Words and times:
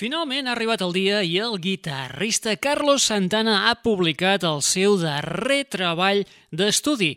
Finalment 0.00 0.46
ha 0.48 0.54
arribat 0.54 0.80
el 0.80 0.94
dia 0.96 1.18
i 1.20 1.34
el 1.44 1.58
guitarrista 1.60 2.54
Carlos 2.56 3.04
Santana 3.10 3.66
ha 3.68 3.74
publicat 3.84 4.46
el 4.48 4.62
seu 4.64 4.94
darrer 4.96 5.66
treball 5.68 6.22
d'estudi. 6.56 7.10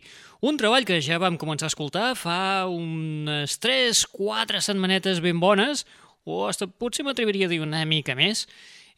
Un 0.44 0.59
treball 0.59 0.83
que 0.83 0.97
ja 0.99 1.15
vam 1.23 1.38
començar 1.39 1.69
a 1.69 1.71
escoltar 1.71 2.09
fa 2.19 2.65
unes 2.67 3.55
3-4 3.63 4.59
setmanetes 4.67 5.23
ben 5.23 5.39
bones, 5.39 5.85
o 6.27 6.41
hasta 6.49 6.67
potser 6.67 7.05
m'atreviria 7.07 7.47
a 7.47 7.54
dir 7.54 7.61
una 7.63 7.85
mica 7.88 8.17
més, 8.19 8.49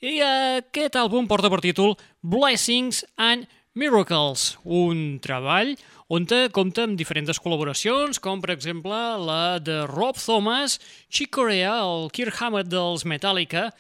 i 0.02 0.18
aquest 0.18 0.98
àlbum 0.98 1.30
porta 1.30 1.54
per 1.54 1.62
títol 1.62 1.94
Blessings 2.26 3.04
and 3.22 3.46
Miracles, 3.78 4.56
un 4.66 5.20
treball 5.22 5.76
on 6.08 6.28
compta 6.54 6.84
amb 6.86 6.98
diferents 6.98 7.40
col·laboracions, 7.42 8.20
com 8.22 8.42
per 8.42 8.54
exemple 8.54 8.96
la 9.26 9.58
de 9.58 9.86
Rob 9.90 10.18
Thomas, 10.22 10.80
Chick 11.10 11.32
Corea, 11.34 11.80
el 11.82 12.12
Kirk 12.14 12.36
Hammett 12.42 12.70
dels 12.70 13.06
Metallica 13.06 13.72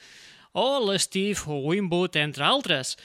o 0.54 0.80
l'Steve 0.88 1.46
Winwood, 1.46 2.16
entre 2.18 2.44
altres. 2.44 2.96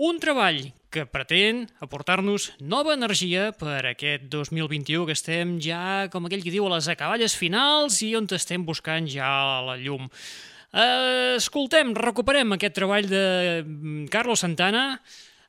Un 0.00 0.16
treball 0.18 0.72
que 0.92 1.04
pretén 1.04 1.66
aportar-nos 1.84 2.52
nova 2.60 2.94
energia 2.94 3.50
per 3.52 3.82
aquest 3.90 4.24
2021 4.32 5.04
que 5.08 5.16
estem 5.16 5.58
ja, 5.60 6.08
com 6.12 6.24
aquell 6.24 6.44
que 6.44 6.52
diu, 6.52 6.64
a 6.68 6.72
les 6.76 6.88
acaballes 6.88 7.36
finals 7.36 8.00
i 8.00 8.14
on 8.16 8.28
estem 8.32 8.64
buscant 8.64 9.08
ja 9.08 9.60
la 9.66 9.76
llum. 9.76 10.08
Escoltem, 11.36 11.92
recuperem 11.92 12.56
aquest 12.56 12.76
treball 12.80 13.08
de 13.08 13.24
Carlos 14.08 14.40
Santana, 14.40 15.02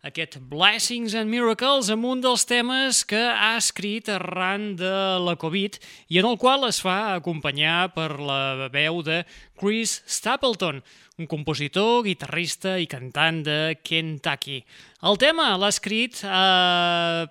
aquest 0.03 0.35
Blessings 0.51 1.13
and 1.15 1.31
Miracles 1.31 1.87
amb 1.93 2.03
un 2.09 2.19
dels 2.23 2.43
temes 2.43 3.05
que 3.07 3.21
ha 3.21 3.53
escrit 3.55 4.09
arran 4.11 4.73
de 4.75 4.91
la 5.23 5.37
Covid 5.39 5.79
i 6.11 6.19
en 6.19 6.27
el 6.27 6.35
qual 6.41 6.67
es 6.67 6.81
fa 6.83 7.15
acompanyar 7.15 7.93
per 7.95 8.09
la 8.19 8.67
veu 8.73 8.99
de 9.05 9.21
Chris 9.59 10.01
Stapleton, 10.03 10.83
un 11.23 11.31
compositor, 11.31 12.03
guitarrista 12.03 12.75
i 12.83 12.89
cantant 12.91 13.45
de 13.47 13.57
Kentucky. 13.79 14.59
El 15.07 15.19
tema 15.23 15.53
l'ha 15.55 15.71
escrit 15.71 16.19
eh, 16.27 17.23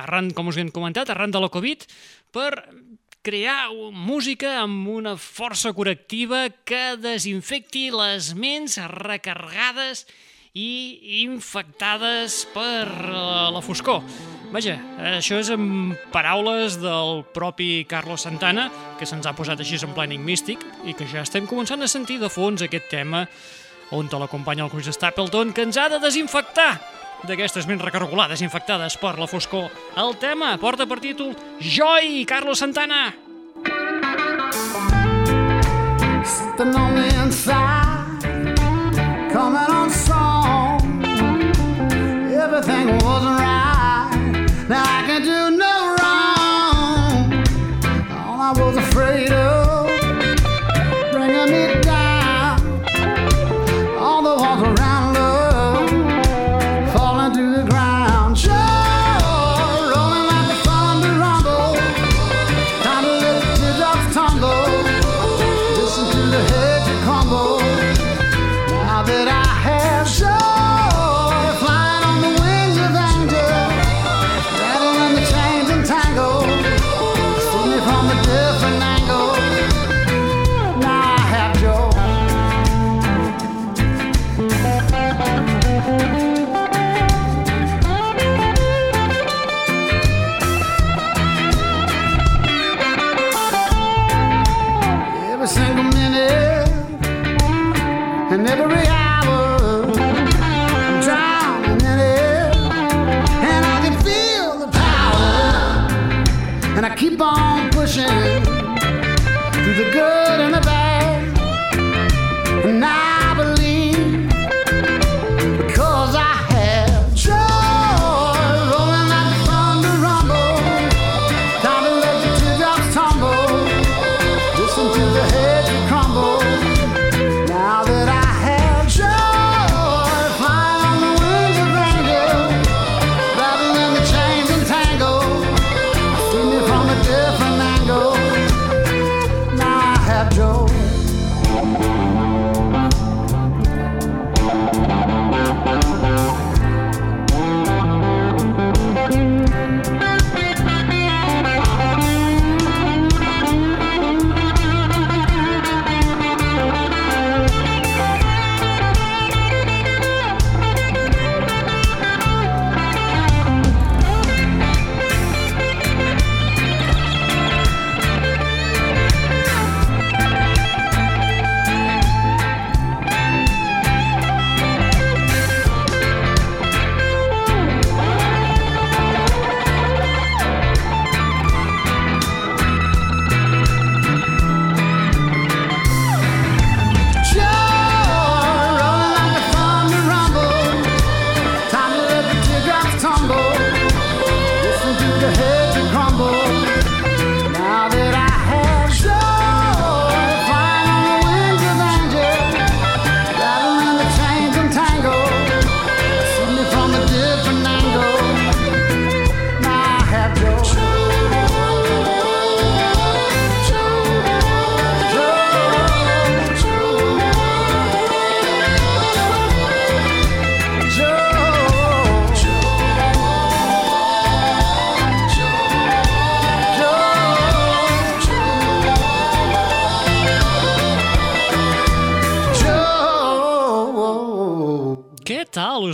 arran, 0.00 0.32
com 0.32 0.48
us 0.48 0.56
hem 0.56 0.72
comentat, 0.72 1.12
arran 1.12 1.34
de 1.34 1.44
la 1.44 1.52
Covid 1.52 1.84
per 2.32 2.50
crear 3.24 3.68
música 3.92 4.62
amb 4.62 4.88
una 4.88 5.18
força 5.20 5.76
correctiva 5.76 6.46
que 6.64 6.94
desinfecti 6.96 7.90
les 7.92 8.32
ments 8.32 8.80
recarregades 8.96 10.08
i 10.08 10.33
i 10.54 11.24
infectades 11.24 12.44
per 12.54 12.86
uh, 12.86 13.50
la 13.50 13.58
foscor. 13.58 14.04
Vaja, 14.54 14.76
això 15.16 15.40
és 15.42 15.48
en 15.50 15.96
paraules 16.14 16.76
del 16.78 17.24
propi 17.34 17.82
Carlos 17.90 18.22
Santana, 18.22 18.68
que 18.94 19.08
se'ns 19.08 19.26
ha 19.26 19.34
posat 19.34 19.58
així 19.64 19.80
en 19.82 19.96
planning 19.96 20.22
místic 20.22 20.62
i 20.86 20.94
que 20.94 21.08
ja 21.10 21.24
estem 21.26 21.48
començant 21.50 21.82
a 21.82 21.90
sentir 21.90 22.20
de 22.22 22.30
fons 22.30 22.62
aquest 22.62 22.86
tema 22.92 23.24
on 23.90 24.06
te 24.06 24.18
l'acompanya 24.18 24.68
el 24.68 24.70
Chris 24.70 24.94
Stapleton, 24.94 25.50
que 25.52 25.66
ens 25.66 25.76
ha 25.76 25.88
de 25.90 25.98
desinfectar 25.98 26.70
d'aquestes 27.26 27.66
ments 27.66 27.82
recargolades 27.82 28.42
infectades 28.46 28.94
per 29.02 29.16
la 29.18 29.26
foscor. 29.26 29.66
El 29.98 30.14
tema 30.22 30.54
porta 30.62 30.86
per 30.86 31.02
títol 31.02 31.34
Joy, 31.58 32.22
Carlos 32.30 32.62
Santana! 32.62 33.10
Something 36.24 36.93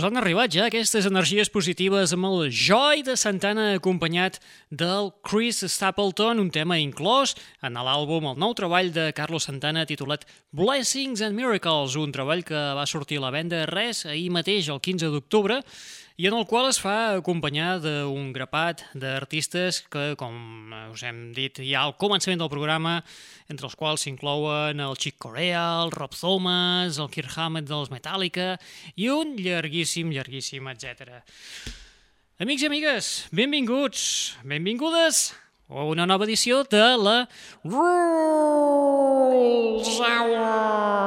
Us 0.01 0.07
han 0.07 0.17
arribat 0.17 0.49
ja 0.49 0.63
aquestes 0.65 1.05
energies 1.05 1.51
positives 1.53 2.09
amb 2.15 2.25
el 2.25 2.47
Joy 2.49 3.03
de 3.05 3.13
Santana 3.13 3.67
acompanyat 3.75 4.39
del 4.73 5.11
Chris 5.21 5.59
Stapleton, 5.69 6.41
un 6.41 6.49
tema 6.49 6.79
inclòs 6.81 7.35
en 7.61 7.77
l'àlbum, 7.77 8.31
el 8.31 8.39
nou 8.41 8.55
treball 8.57 8.89
de 8.95 9.11
Carlos 9.13 9.45
Santana 9.45 9.83
titulat 9.85 10.25
Blessings 10.57 11.21
and 11.21 11.37
Miracles, 11.37 11.99
un 12.01 12.09
treball 12.09 12.41
que 12.41 12.63
va 12.73 12.87
sortir 12.89 13.19
a 13.21 13.27
la 13.27 13.29
venda 13.35 13.61
res 13.69 14.07
ahir 14.09 14.31
mateix, 14.33 14.71
el 14.73 14.81
15 14.81 15.13
d'octubre, 15.13 15.59
i 16.21 16.27
en 16.29 16.35
el 16.37 16.43
qual 16.45 16.67
es 16.69 16.77
fa 16.77 17.17
acompanyar 17.17 17.79
d'un 17.81 18.27
grapat 18.35 18.83
d'artistes 18.93 19.79
que, 19.89 20.13
com 20.19 20.69
us 20.91 21.01
hem 21.01 21.33
dit 21.33 21.57
ja 21.65 21.81
al 21.81 21.97
començament 21.97 22.37
del 22.37 22.51
programa, 22.51 23.01
entre 23.49 23.65
els 23.65 23.73
quals 23.79 24.05
s'inclouen 24.05 24.77
el 24.85 24.93
Chick 25.01 25.17
Corea, 25.17 25.81
el 25.81 25.89
Rob 25.95 26.13
Thomas, 26.13 27.01
el 27.01 27.09
Kirk 27.09 27.33
Hammett 27.33 27.65
dels 27.65 27.89
Metallica 27.89 28.61
i 28.93 29.09
un 29.09 29.33
llarguíssim, 29.41 30.13
llarguíssim, 30.13 30.61
etc. 30.69 31.25
Amics 32.37 32.61
i 32.61 32.69
amigues, 32.69 33.25
benvinguts, 33.33 34.37
benvingudes 34.45 35.33
a 35.73 35.89
una 35.89 36.05
nova 36.05 36.29
edició 36.29 36.61
de 36.69 36.85
la 37.01 37.25
Rules 37.65 37.89
Hour. 39.97 41.01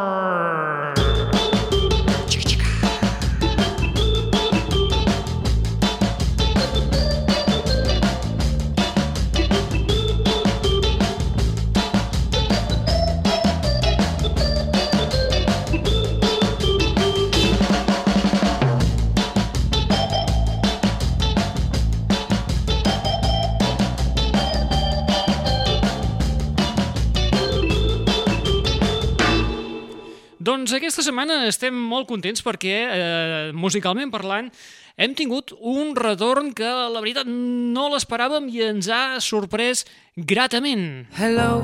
Doncs 30.54 30.70
aquesta 30.70 31.02
setmana 31.02 31.48
estem 31.48 31.74
molt 31.74 32.06
contents 32.06 32.38
perquè, 32.46 32.74
eh, 32.86 33.46
musicalment 33.58 34.12
parlant, 34.12 34.52
hem 34.94 35.14
tingut 35.18 35.50
un 35.58 35.96
retorn 35.98 36.52
que, 36.54 36.68
la 36.94 37.00
veritat, 37.02 37.26
no 37.26 37.88
l'esperàvem 37.90 38.46
i 38.54 38.62
ens 38.62 38.86
ha 38.86 39.18
sorprès 39.18 39.82
gratament. 40.14 41.08
Hello, 41.18 41.58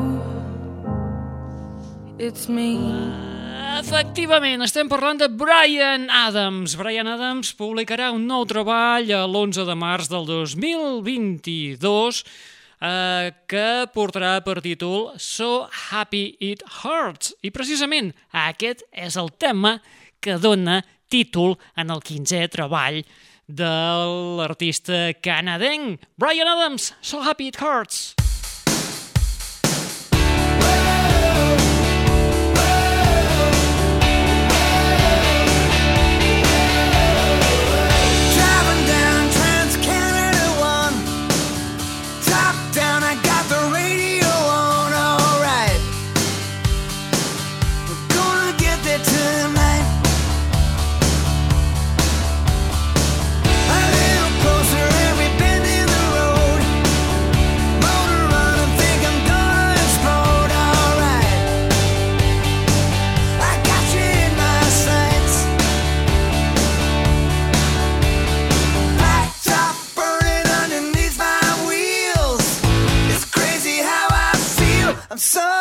it's 2.19 2.49
me. 2.49 2.75
Efectivament, 3.79 4.67
estem 4.67 4.91
parlant 4.91 5.23
de 5.23 5.29
Brian 5.29 6.11
Adams. 6.11 6.75
Brian 6.75 7.07
Adams 7.07 7.55
publicarà 7.55 8.11
un 8.11 8.27
nou 8.27 8.43
treball 8.43 9.07
l'11 9.07 9.71
de 9.71 9.79
març 9.79 10.11
del 10.11 10.27
2022 10.27 12.25
eh, 12.81 13.33
que 13.47 13.87
portarà 13.95 14.39
per 14.45 14.61
títol 14.65 15.13
So 15.19 15.69
Happy 15.91 16.37
It 16.41 16.65
Hurts. 16.81 17.35
I 17.45 17.53
precisament 17.55 18.13
aquest 18.47 18.85
és 18.91 19.19
el 19.21 19.33
tema 19.39 19.79
que 20.21 20.39
dona 20.41 20.81
títol 21.11 21.57
en 21.77 21.91
el 21.91 22.03
15è 22.05 22.49
treball 22.53 23.03
de 23.51 23.75
l'artista 24.39 25.11
canadenc 25.21 26.05
Brian 26.17 26.49
Adams, 26.49 26.95
So 27.03 27.23
Happy 27.25 27.51
It 27.51 27.61
Hurts. 27.61 28.30
I'm 75.13 75.19
so 75.19 75.60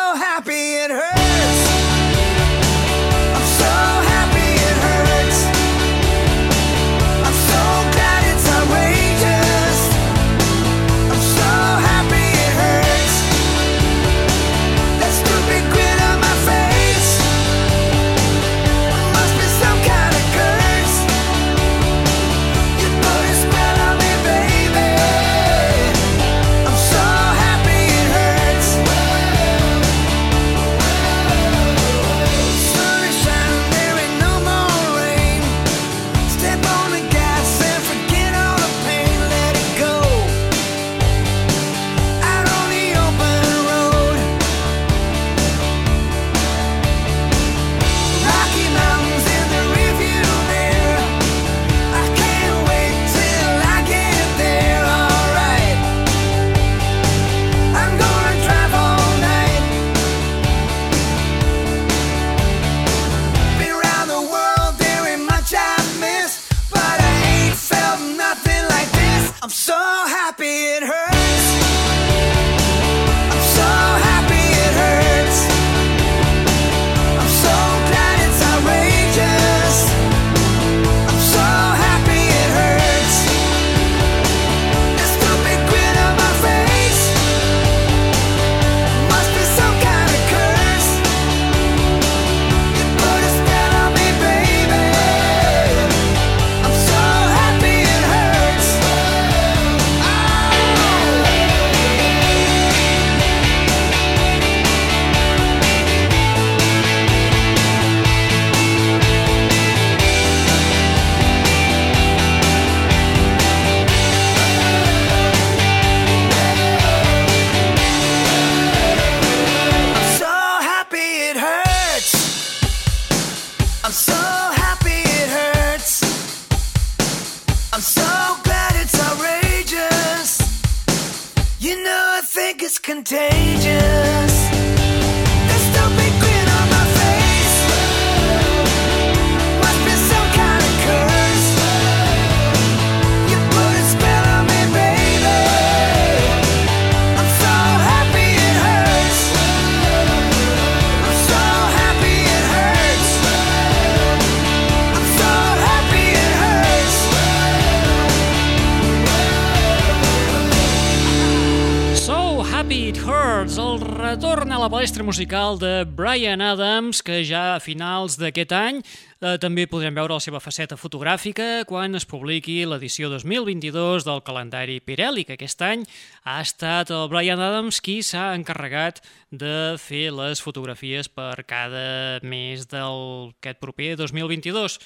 musical 165.30 165.60
de 165.60 165.84
Brian 165.84 166.40
Adams, 166.40 167.04
que 167.06 167.22
ja 167.22 167.54
a 167.54 167.60
finals 167.62 168.16
d'aquest 168.18 168.50
any 168.50 168.80
eh, 168.82 169.36
també 169.38 169.68
podrem 169.70 169.94
veure 169.94 170.16
la 170.16 170.24
seva 170.24 170.40
faceta 170.42 170.74
fotogràfica 170.74 171.62
quan 171.70 171.94
es 171.94 172.02
publiqui 172.02 172.64
l'edició 172.66 173.06
2022 173.12 174.08
del 174.08 174.24
calendari 174.26 174.80
Pirelli, 174.82 175.22
que 175.22 175.36
aquest 175.38 175.62
any 175.62 175.84
ha 176.26 176.40
estat 176.42 176.90
el 176.90 177.06
Brian 177.12 177.38
Adams 177.38 177.78
qui 177.78 178.00
s'ha 178.02 178.32
encarregat 178.34 178.98
de 179.30 179.76
fer 179.78 180.10
les 180.10 180.42
fotografies 180.42 181.06
per 181.06 181.44
cada 181.46 182.18
mes 182.26 182.66
d'aquest 182.66 183.62
proper 183.62 183.94
2022. 184.02 184.80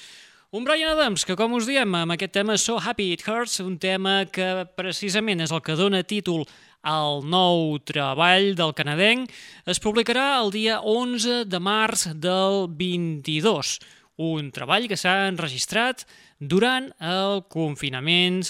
Un 0.53 0.63
Brian 0.63 0.93
Adams 0.93 1.25
que, 1.25 1.33
com 1.33 1.57
us 1.57 1.65
diem, 1.65 1.89
amb 1.97 2.13
aquest 2.13 2.37
tema 2.37 2.53
So 2.61 2.77
Happy 2.77 3.15
It 3.17 3.25
Hurts, 3.25 3.63
un 3.65 3.79
tema 3.81 4.27
que 4.29 4.67
precisament 4.77 5.41
és 5.41 5.49
el 5.49 5.65
que 5.65 5.73
dona 5.73 6.05
títol 6.05 6.45
el 6.85 7.25
nou 7.25 7.79
treball 7.81 8.53
del 8.57 8.73
canadenc 8.77 9.31
es 9.65 9.81
publicarà 9.81 10.35
el 10.43 10.53
dia 10.53 10.79
11 10.81 11.43
de 11.49 11.59
març 11.59 12.07
del 12.21 12.67
22, 12.69 13.79
un 14.21 14.51
treball 14.55 14.87
que 14.87 14.97
s'ha 14.99 15.25
enregistrat 15.27 16.05
durant 16.39 16.91
el 17.03 17.41
confinament 17.51 18.41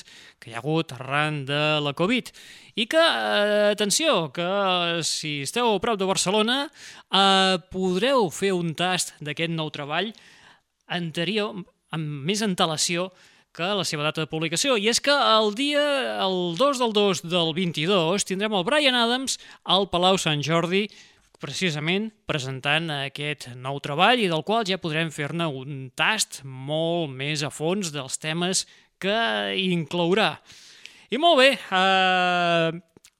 que 0.41 0.51
hi 0.51 0.55
ha 0.55 0.61
hagut 0.61 0.91
arran 0.95 1.43
de 1.47 1.61
la 1.81 1.93
Covid. 1.97 2.31
I 2.75 2.85
que, 2.91 2.99
eh, 2.99 3.71
atenció, 3.71 4.31
que 4.33 5.01
si 5.03 5.41
esteu 5.41 5.73
a 5.73 5.79
prop 5.79 5.97
de 5.97 6.05
Barcelona 6.05 6.65
eh, 6.67 7.57
podreu 7.71 8.29
fer 8.29 8.51
un 8.53 8.73
tast 8.75 9.15
d'aquest 9.21 9.53
nou 9.53 9.71
treball 9.71 10.11
anterior, 10.87 11.55
amb 11.91 12.25
més 12.27 12.41
antelació 12.41 13.11
que 13.55 13.71
la 13.79 13.85
seva 13.88 14.03
data 14.03 14.24
de 14.24 14.29
publicació. 14.29 14.75
I 14.75 14.89
és 14.91 15.00
que 15.00 15.13
el 15.15 15.53
dia, 15.55 15.83
el 16.25 16.55
2 16.59 16.81
del 16.81 16.93
2 16.95 17.24
del 17.31 17.53
22, 17.55 18.27
tindrem 18.27 18.55
el 18.57 18.65
Brian 18.67 18.97
Adams 19.00 19.39
al 19.63 19.88
Palau 19.91 20.19
Sant 20.19 20.43
Jordi, 20.43 20.85
precisament 21.39 22.09
presentant 22.27 22.89
aquest 22.93 23.50
nou 23.59 23.79
treball 23.83 24.21
i 24.24 24.29
del 24.31 24.43
qual 24.47 24.65
ja 24.67 24.79
podrem 24.81 25.12
fer-ne 25.13 25.47
un 25.47 25.89
tast 25.95 26.41
molt 26.43 27.12
més 27.12 27.43
a 27.43 27.51
fons 27.53 27.91
dels 27.95 28.19
temes 28.19 28.65
que 29.00 29.15
inclourà. 29.59 30.35
I 31.12 31.19
molt 31.21 31.39
bé, 31.39 31.50
eh, 31.55 32.69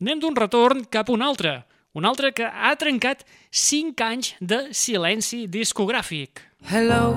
anem 0.02 0.20
d'un 0.20 0.36
retorn 0.36 0.86
cap 0.90 1.10
a 1.10 1.16
un 1.16 1.22
altre, 1.22 1.64
un 1.96 2.06
altre 2.06 2.34
que 2.36 2.48
ha 2.48 2.76
trencat 2.76 3.24
5 3.52 4.04
anys 4.04 4.34
de 4.42 4.74
silenci 4.74 5.46
discogràfic. 5.48 6.44
Hello, 6.72 7.14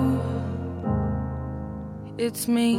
it's 2.18 2.48
me. 2.48 2.76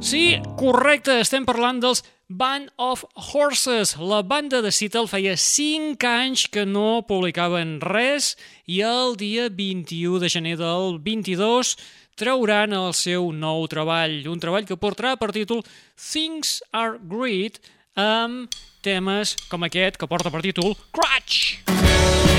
Sí, 0.00 0.38
correcte, 0.58 1.16
estem 1.22 1.46
parlant 1.46 1.80
dels 1.82 2.04
Band 2.28 2.70
of 2.76 3.04
Horses. 3.14 3.96
La 3.98 4.20
banda 4.22 4.60
de 4.62 4.70
Seattle 4.74 5.08
feia 5.10 5.36
5 5.38 6.06
anys 6.06 6.46
que 6.52 6.66
no 6.66 7.02
publicaven 7.08 7.78
res 7.80 8.34
i 8.66 8.82
el 8.86 9.16
dia 9.18 9.48
21 9.48 10.20
de 10.22 10.30
gener 10.30 10.56
del 10.60 10.98
22 11.02 11.74
trauran 12.18 12.74
el 12.74 12.92
seu 12.98 13.30
nou 13.32 13.66
treball, 13.70 14.20
un 14.28 14.42
treball 14.42 14.66
que 14.66 14.78
portarà 14.78 15.14
per 15.16 15.30
títol 15.34 15.62
Things 15.94 16.58
Are 16.74 16.98
Great 16.98 17.62
amb 17.98 18.50
temes 18.82 19.34
com 19.50 19.66
aquest 19.66 19.98
que 19.98 20.10
porta 20.10 20.30
per 20.34 20.42
títol 20.42 20.76
Crutch. 20.94 21.62
Not 21.66 22.37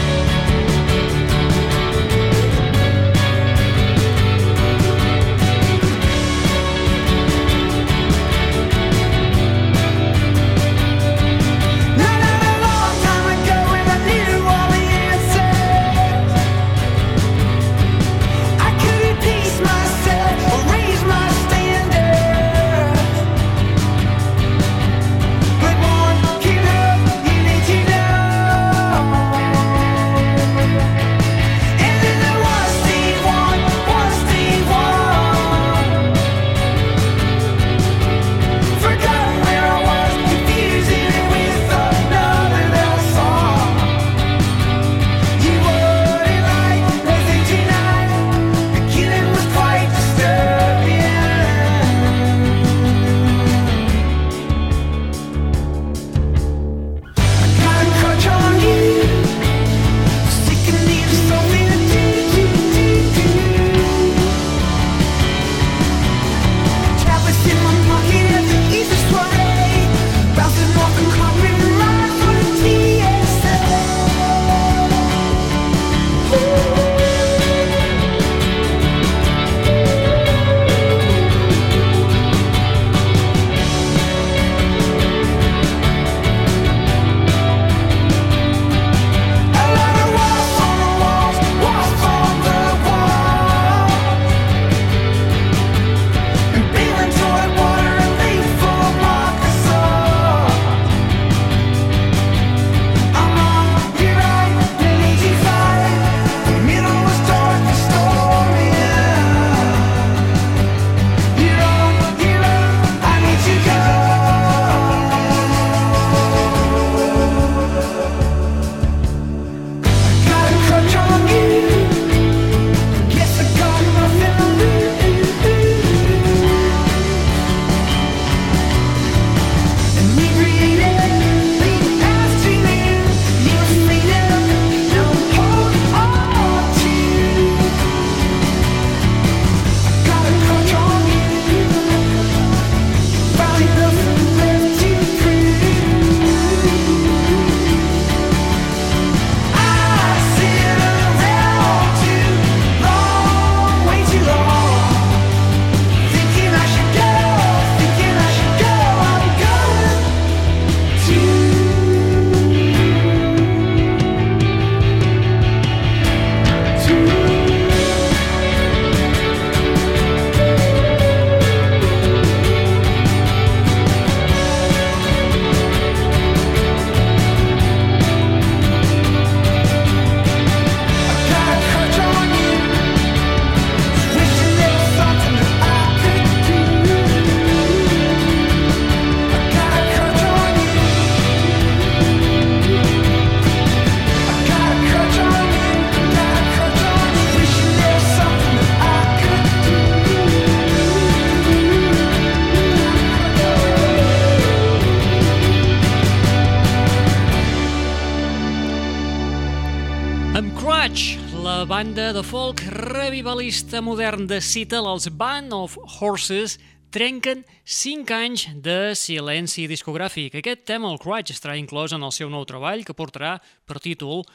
revivalista 213.39 213.79
modern 213.79 214.25
de 214.27 214.41
Seattle, 214.41 214.89
els 214.91 215.07
Band 215.15 215.53
of 215.55 215.77
Horses, 215.79 216.57
trenquen 216.91 217.45
5 217.63 218.11
anys 218.11 218.43
de 218.59 218.91
silenci 218.99 219.63
discogràfic. 219.71 220.35
Aquest 220.35 220.67
tema, 220.67 220.91
el 220.91 220.99
Crutch, 220.99 221.31
estarà 221.31 221.55
inclòs 221.55 221.95
en 221.95 222.03
el 222.03 222.11
seu 222.11 222.27
nou 222.27 222.43
treball 222.43 222.83
que 222.83 222.91
portarà 222.91 223.37
per 223.63 223.79
títol 223.79 224.25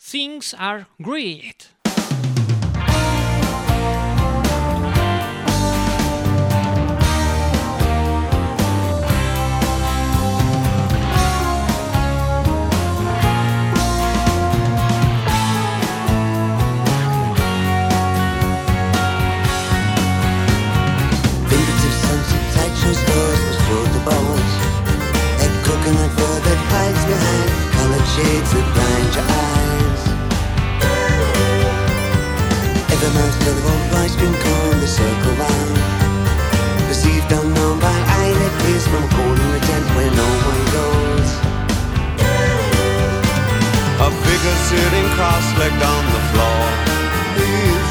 Things 0.00 0.56
Are 0.56 0.86
Great. 0.96 1.74
Shades 28.14 28.50
that 28.54 28.68
blind 28.78 29.10
your 29.18 29.26
eyes. 29.26 30.02
Every 32.94 33.10
man's 33.10 33.36
little 33.42 33.66
old 33.74 33.90
ice 34.06 34.14
cream 34.14 34.36
cone, 34.38 34.78
the 34.78 34.86
circle 34.86 35.34
round. 35.34 35.78
Perceived 36.86 37.26
unknown 37.34 37.82
by 37.82 37.90
eye 37.90 38.34
that 38.38 38.54
peers 38.62 38.86
from 38.86 39.02
a 39.02 39.10
corner 39.18 39.48
of 39.58 39.62
tent 39.66 39.86
where 39.98 40.12
no 40.14 40.28
one 40.46 40.62
goes. 40.78 41.30
A 44.06 44.08
figure 44.22 44.58
sitting 44.70 45.06
cross-legged 45.18 45.82
on 45.82 46.04
the 46.14 46.22
floor. 46.30 46.62
He's 47.34 47.88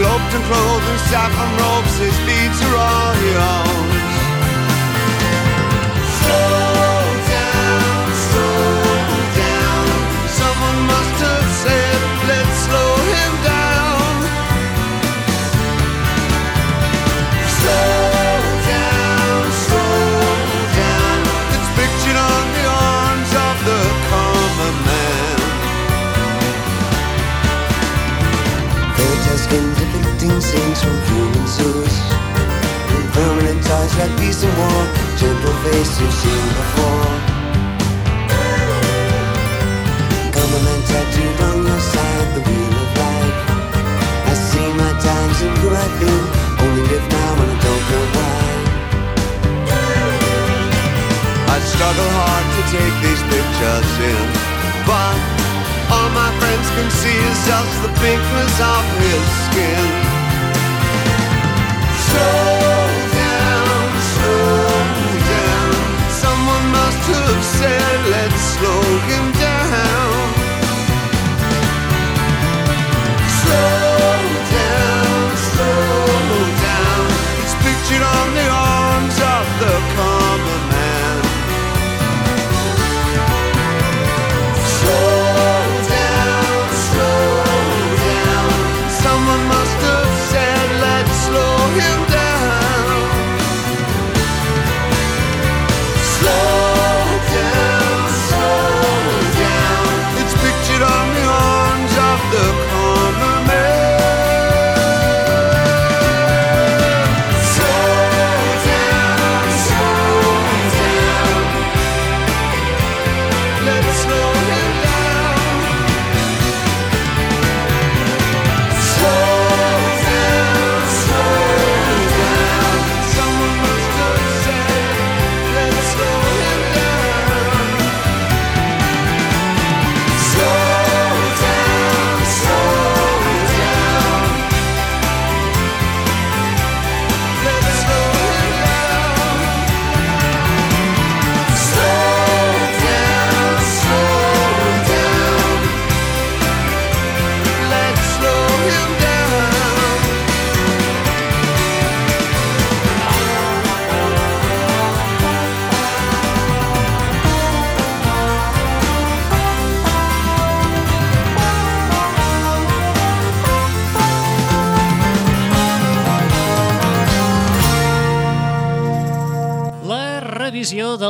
cloaked 0.00 0.32
and 0.40 0.44
clothed 0.48 0.88
in 0.88 0.98
saffron 1.12 1.52
robes. 1.60 1.94
His 2.00 2.16
beads 2.24 2.58
are 2.64 2.76
all 2.80 3.12
he 3.20 3.30
owns. 3.36 3.96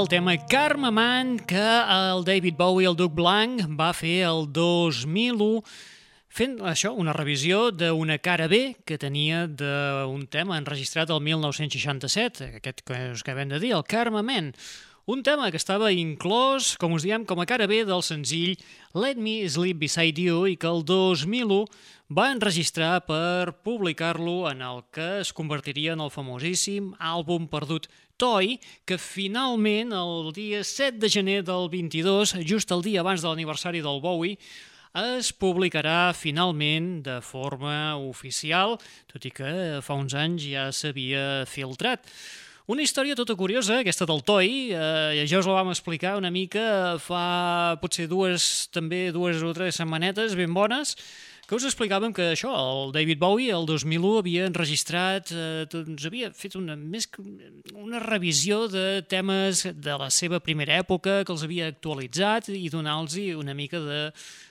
Del 0.06 0.22
tema 0.22 0.36
Karma 0.46 0.92
Man 0.92 1.36
que 1.36 1.56
el 1.56 2.22
David 2.24 2.54
Bowie, 2.56 2.86
el 2.86 2.94
Duc 2.94 3.12
Blanc, 3.14 3.64
va 3.74 3.88
fer 3.90 4.20
el 4.28 4.44
2001 4.54 5.64
fent 6.30 6.60
això, 6.62 6.92
una 6.94 7.14
revisió 7.16 7.72
d'una 7.74 8.20
cara 8.22 8.46
B 8.46 8.76
que 8.86 9.00
tenia 9.02 9.48
d'un 9.50 10.28
tema 10.30 10.60
enregistrat 10.60 11.10
el 11.10 11.24
1967, 11.26 12.52
aquest 12.60 12.84
que 12.86 13.00
us 13.16 13.24
acabem 13.26 13.50
de 13.50 13.58
dir, 13.58 13.72
el 13.74 13.82
Karma 13.82 14.22
Man. 14.22 14.52
Un 15.10 15.22
tema 15.26 15.50
que 15.50 15.58
estava 15.58 15.90
inclòs, 15.90 16.76
com 16.78 16.94
us 16.94 17.02
diem, 17.06 17.26
com 17.26 17.42
a 17.42 17.46
cara 17.46 17.66
B 17.66 17.82
del 17.86 18.02
senzill 18.02 18.54
Let 18.94 19.18
Me 19.18 19.40
Sleep 19.48 19.82
Beside 19.82 20.22
You 20.22 20.46
i 20.50 20.56
que 20.58 20.70
el 20.70 20.86
2001 20.86 21.64
va 22.14 22.30
enregistrar 22.30 23.00
per 23.06 23.56
publicar-lo 23.66 24.44
en 24.50 24.62
el 24.62 24.84
que 24.94 25.20
es 25.24 25.32
convertiria 25.34 25.94
en 25.94 26.02
el 26.04 26.10
famosíssim 26.14 26.92
àlbum 26.98 27.50
perdut 27.50 27.90
Toy, 28.16 28.56
que 28.88 28.96
finalment 28.96 29.92
el 29.92 30.30
dia 30.32 30.62
7 30.64 30.96
de 31.02 31.10
gener 31.12 31.42
del 31.44 31.68
22, 31.68 32.38
just 32.48 32.72
el 32.72 32.80
dia 32.84 33.02
abans 33.04 33.20
de 33.20 33.28
l'aniversari 33.28 33.82
del 33.84 34.00
Bowie, 34.00 34.38
es 34.96 35.28
publicarà 35.36 36.14
finalment 36.16 37.02
de 37.04 37.18
forma 37.20 37.98
oficial, 38.00 38.78
tot 39.12 39.28
i 39.28 39.32
que 39.36 39.52
fa 39.84 39.98
uns 40.00 40.16
anys 40.16 40.48
ja 40.48 40.70
s'havia 40.72 41.44
filtrat. 41.44 42.08
Una 42.66 42.82
història 42.82 43.14
tota 43.14 43.36
curiosa, 43.38 43.76
aquesta 43.78 44.08
del 44.08 44.24
Toy, 44.26 44.72
eh, 44.74 45.22
ja 45.28 45.38
us 45.38 45.46
la 45.46 45.60
vam 45.60 45.68
explicar 45.70 46.16
una 46.18 46.32
mica 46.34 46.96
fa 46.98 47.76
potser 47.78 48.08
dues, 48.10 48.66
també 48.74 49.12
dues 49.14 49.44
o 49.44 49.52
tres 49.54 49.78
setmanetes 49.78 50.34
ben 50.34 50.56
bones, 50.56 50.96
que 51.46 51.54
us 51.54 51.64
explicàvem 51.68 52.10
que 52.10 52.32
això, 52.32 52.50
el 52.50 52.92
David 52.94 53.20
Bowie 53.22 53.54
el 53.54 53.68
2001 53.68 54.18
havia 54.18 54.48
enregistrat, 54.50 55.30
eh, 55.30 55.62
doncs 55.70 56.08
havia 56.08 56.32
fet 56.34 56.56
una, 56.58 56.74
més 56.74 57.06
una 57.72 58.00
revisió 58.02 58.64
de 58.66 59.04
temes 59.06 59.62
de 59.70 59.94
la 60.02 60.10
seva 60.10 60.40
primera 60.42 60.80
època 60.82 61.20
que 61.22 61.32
els 61.32 61.46
havia 61.46 61.70
actualitzat 61.70 62.50
i 62.50 62.66
donar-los 62.68 63.14
una 63.38 63.54
mica 63.54 63.78
de 63.78 64.00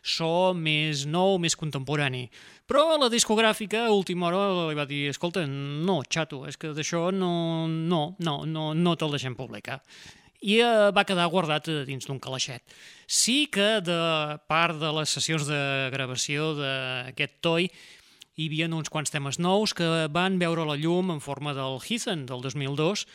so 0.01 0.53
més 0.55 1.03
nou, 1.05 1.35
més 1.37 1.59
contemporani. 1.59 2.29
Però 2.65 2.95
la 2.97 3.11
discogràfica 3.11 3.85
a 3.85 3.93
última 3.93 4.31
hora 4.31 4.69
li 4.69 4.79
va 4.79 4.87
dir, 4.87 5.09
escolta, 5.11 5.43
no, 5.45 5.99
xato, 6.07 6.45
és 6.47 6.55
que 6.55 6.71
d'això 6.71 7.11
no, 7.11 7.67
no, 7.67 8.15
no, 8.19 8.45
no, 8.45 8.71
no 8.73 8.95
te'l 8.95 9.19
deixem 9.19 9.35
publicar 9.35 9.81
i 10.45 10.59
eh, 10.61 10.91
va 10.93 11.05
quedar 11.07 11.25
guardat 11.33 11.69
eh, 11.71 11.81
dins 11.89 12.05
d'un 12.05 12.21
calaixet. 12.21 12.63
Sí 13.07 13.45
que 13.51 13.81
de 13.85 13.99
part 14.49 14.77
de 14.81 14.93
les 14.99 15.17
sessions 15.17 15.49
de 15.49 15.61
gravació 15.93 16.53
d'aquest 16.59 17.39
toi 17.45 17.69
hi 18.35 18.49
havia 18.49 18.67
uns 18.67 18.91
quants 18.91 19.13
temes 19.13 19.37
nous 19.39 19.71
que 19.71 19.85
van 20.11 20.35
veure 20.41 20.65
la 20.67 20.75
llum 20.75 21.13
en 21.13 21.21
forma 21.23 21.53
del 21.55 21.77
Heathen 21.79 22.25
del 22.27 22.41
2002 22.43 23.05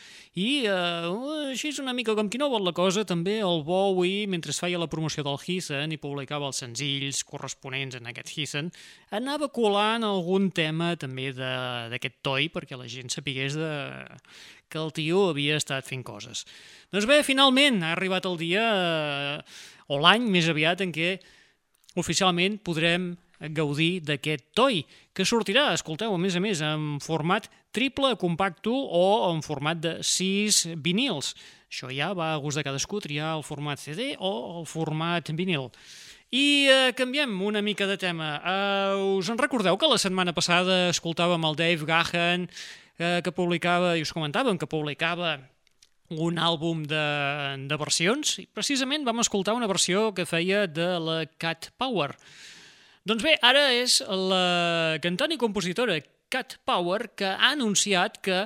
i 0.41 0.47
eh, 0.65 1.51
així 1.51 1.69
és 1.69 1.81
una 1.83 1.93
mica 1.93 2.15
com 2.17 2.29
qui 2.31 2.41
no 2.41 2.49
vol 2.49 2.65
la 2.65 2.73
cosa 2.73 3.03
també 3.05 3.37
el 3.45 3.61
Bowie 3.67 4.25
mentre 4.31 4.49
es 4.49 4.61
feia 4.63 4.81
la 4.81 4.89
promoció 4.89 5.21
del 5.27 5.37
Heathen 5.37 5.93
i 5.93 5.99
publicava 6.01 6.49
els 6.49 6.63
senzills 6.63 7.21
corresponents 7.27 7.99
en 7.99 8.09
aquest 8.09 8.33
Heathen 8.33 8.71
anava 9.13 9.51
colant 9.53 10.07
algun 10.07 10.49
tema 10.49 10.95
també 10.97 11.29
d'aquest 11.37 12.17
toi 12.25 12.49
perquè 12.49 12.79
la 12.79 12.89
gent 12.89 13.13
sapigués 13.13 13.59
de... 13.59 13.69
que 14.71 14.79
el 14.79 14.93
tio 14.95 15.27
havia 15.29 15.59
estat 15.59 15.87
fent 15.87 16.05
coses 16.07 16.45
doncs 16.91 17.09
bé, 17.09 17.21
finalment 17.27 17.83
ha 17.83 17.93
arribat 17.95 18.25
el 18.29 18.39
dia 18.39 18.63
eh, 18.71 19.35
o 19.91 19.99
l'any 19.99 20.25
més 20.31 20.47
aviat 20.51 20.81
en 20.85 20.95
què 20.95 21.17
oficialment 21.99 22.57
podrem 22.63 23.11
gaudir 23.49 24.01
d'aquest 24.05 24.51
toi, 24.53 24.83
que 25.13 25.25
sortirà, 25.25 25.71
escolteu, 25.73 26.13
a 26.13 26.19
més 26.21 26.37
a 26.37 26.41
més, 26.43 26.61
en 26.61 26.99
format 27.01 27.49
triple 27.73 28.13
compacto 28.21 28.71
o 28.71 29.31
en 29.31 29.41
format 29.41 29.79
de 29.81 29.95
6 30.05 30.77
vinils. 30.83 31.33
Això 31.71 31.89
ja 31.93 32.11
va 32.13 32.33
a 32.35 32.39
gust 32.43 32.59
de 32.59 32.65
cadascú 32.67 32.99
triar 33.01 33.33
el 33.37 33.45
format 33.47 33.79
CD 33.79 34.13
o 34.19 34.61
el 34.61 34.67
format 34.69 35.31
vinil. 35.33 35.71
I 36.31 36.45
eh, 36.71 36.91
canviem 36.95 37.33
una 37.43 37.61
mica 37.63 37.87
de 37.87 37.97
tema. 37.99 38.37
Uh, 38.39 39.17
us 39.17 39.27
en 39.31 39.39
recordeu 39.39 39.75
que 39.75 39.89
la 39.89 39.99
setmana 39.99 40.31
passada 40.31 40.85
escoltàvem 40.91 41.43
el 41.43 41.57
Dave 41.59 41.87
Gahan, 41.87 42.45
eh, 42.99 43.19
que 43.23 43.33
publicava, 43.35 43.95
i 43.97 44.05
us 44.05 44.13
comentàvem 44.15 44.59
que 44.59 44.69
publicava 44.69 45.37
un 46.11 46.39
àlbum 46.41 46.83
de, 46.83 47.03
de 47.69 47.77
versions, 47.79 48.37
i 48.41 48.47
precisament 48.51 49.05
vam 49.07 49.21
escoltar 49.23 49.55
una 49.55 49.69
versió 49.71 50.09
que 50.15 50.27
feia 50.27 50.65
de 50.67 50.87
la 50.99 51.21
Cat 51.39 51.71
Power. 51.79 52.11
Doncs 53.07 53.23
bé, 53.23 53.37
ara 53.41 53.69
és 53.73 54.01
la 54.05 54.97
cantant 55.01 55.31
i 55.31 55.39
compositora 55.41 56.01
Cat 56.31 56.59
Power 56.67 57.13
que 57.17 57.31
ha 57.31 57.53
anunciat 57.55 58.19
que 58.23 58.43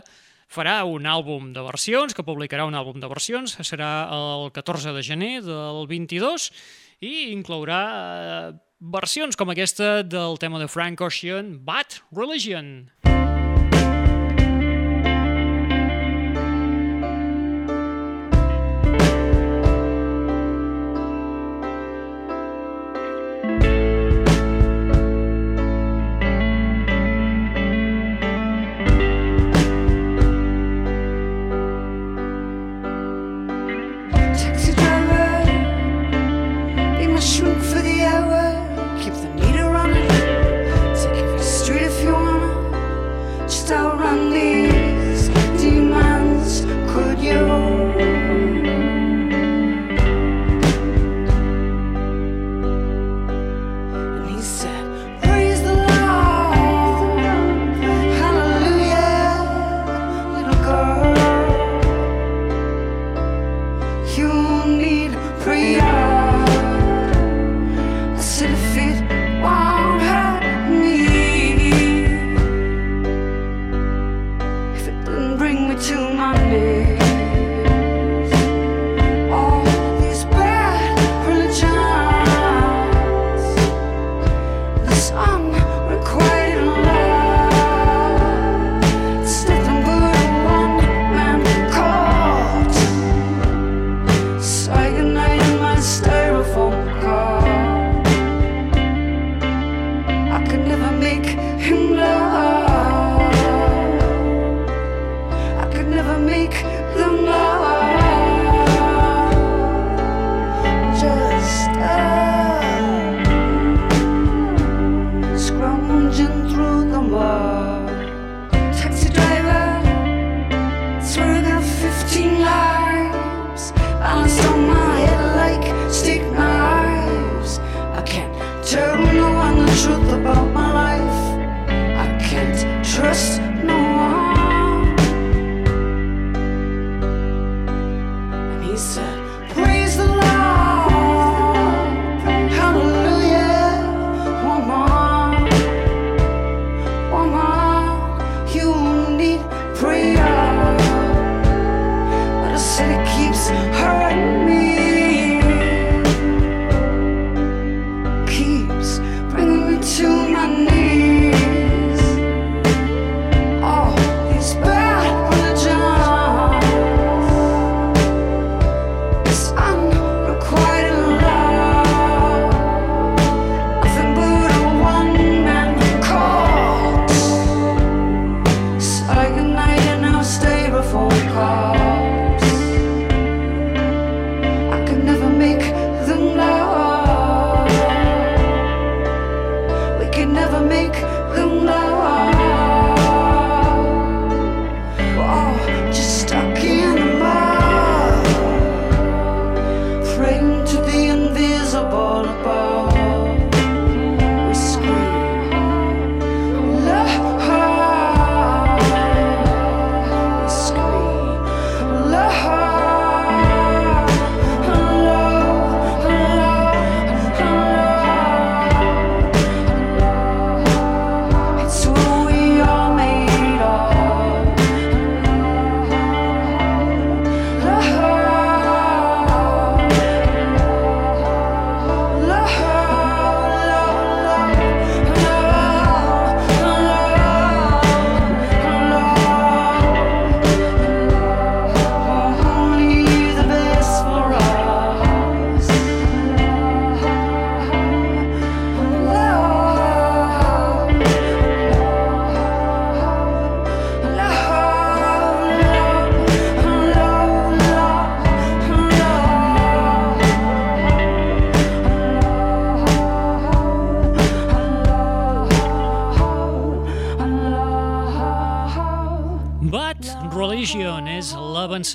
farà 0.49 0.79
un 0.87 1.05
àlbum 1.09 1.51
de 1.55 1.63
versions, 1.65 2.13
que 2.15 2.25
publicarà 2.25 2.67
un 2.69 2.77
àlbum 2.77 3.01
de 3.01 3.09
versions, 3.11 3.57
serà 3.65 4.07
el 4.13 4.51
14 4.55 4.93
de 4.95 5.03
gener 5.05 5.33
del 5.45 5.85
22 5.89 6.51
i 7.03 7.31
inclourà 7.33 7.81
eh, 7.91 8.49
versions 8.79 9.35
com 9.35 9.51
aquesta 9.51 9.99
del 10.05 10.39
tema 10.39 10.61
de 10.61 10.69
Frank 10.71 11.01
Ocean, 11.01 11.57
Bad 11.65 11.99
Religion. 12.15 12.75
Taxi 13.03 13.24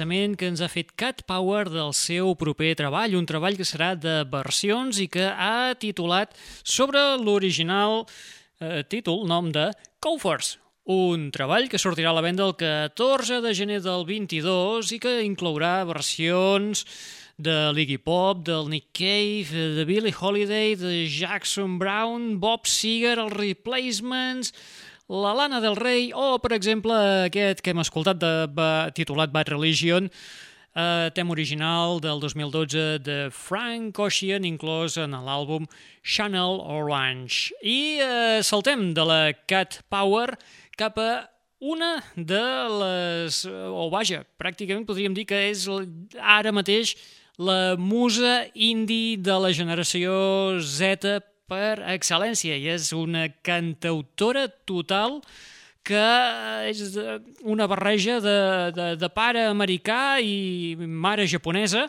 l'avançament 0.00 0.32
que 0.38 0.48
ens 0.48 0.60
ha 0.64 0.68
fet 0.68 0.94
Cat 0.96 1.26
Power 1.28 1.68
del 1.68 1.92
seu 1.92 2.32
proper 2.34 2.72
treball, 2.74 3.18
un 3.18 3.26
treball 3.28 3.56
que 3.58 3.66
serà 3.68 3.92
de 3.92 4.24
versions 4.32 4.96
i 4.96 5.08
que 5.12 5.28
ha 5.28 5.74
titulat 5.76 6.32
sobre 6.64 7.18
l'original 7.20 8.06
eh, 8.60 8.80
títol, 8.88 9.26
nom 9.28 9.52
de 9.52 9.68
Coffers, 10.00 10.56
un 10.88 11.28
treball 11.30 11.68
que 11.68 11.76
sortirà 11.76 12.14
a 12.14 12.16
la 12.16 12.24
venda 12.24 12.46
el 12.48 12.56
14 12.56 13.42
de 13.44 13.52
gener 13.52 13.82
del 13.84 14.06
22 14.08 14.94
i 14.96 14.98
que 14.98 15.20
inclourà 15.20 15.84
versions 15.84 16.86
de 17.36 17.70
l'Iggy 17.76 17.98
Pop, 18.00 18.40
del 18.40 18.70
Nick 18.72 18.88
Cave, 18.96 19.52
de 19.76 19.84
Billie 19.84 20.16
Holiday, 20.16 20.76
de 20.80 21.04
Jackson 21.08 21.76
Brown, 21.78 22.38
Bob 22.40 22.64
Seger, 22.64 23.18
els 23.18 23.36
Replacements, 23.36 24.54
la 25.11 25.33
Lana 25.35 25.59
del 25.61 25.75
Rei 25.75 26.12
o, 26.14 26.38
per 26.38 26.53
exemple, 26.55 26.94
aquest 27.27 27.64
que 27.64 27.73
hem 27.75 27.83
escoltat 27.83 28.20
de, 28.23 28.46
titulat 28.94 29.33
Bad 29.35 29.51
Religion, 29.51 30.07
eh, 30.07 31.11
tema 31.16 31.35
original 31.35 31.99
del 32.01 32.20
2012 32.23 33.01
de 33.03 33.16
Frank 33.35 33.99
Ocean, 33.99 34.46
inclòs 34.46 35.01
en 35.03 35.18
l'àlbum 35.18 35.66
Channel 36.07 36.62
Orange. 36.62 37.51
I 37.59 37.99
eh, 37.99 38.38
saltem 38.46 38.92
de 38.94 39.07
la 39.07 39.20
Cat 39.51 39.81
Power 39.90 40.38
cap 40.79 41.03
a 41.03 41.27
una 41.59 41.99
de 42.14 42.44
les... 42.79 43.42
o 43.51 43.90
vaja, 43.90 44.23
pràcticament 44.38 44.87
podríem 44.87 45.12
dir 45.12 45.27
que 45.27 45.42
és 45.51 45.66
ara 46.23 46.55
mateix 46.55 46.94
la 47.40 47.75
musa 47.77 48.46
indie 48.55 49.18
de 49.18 49.37
la 49.42 49.51
generació 49.57 50.61
Z 50.61 51.18
per 51.50 51.80
excel·lència 51.92 52.56
i 52.56 52.68
és 52.70 52.92
una 52.96 53.26
cantautora 53.42 54.46
total 54.68 55.18
que 55.86 56.06
és 56.70 56.94
una 57.42 57.66
barreja 57.70 58.20
de, 58.22 58.38
de, 58.76 58.88
de 59.00 59.10
pare 59.10 59.46
americà 59.48 60.20
i 60.22 60.76
mare 60.78 61.26
japonesa 61.26 61.88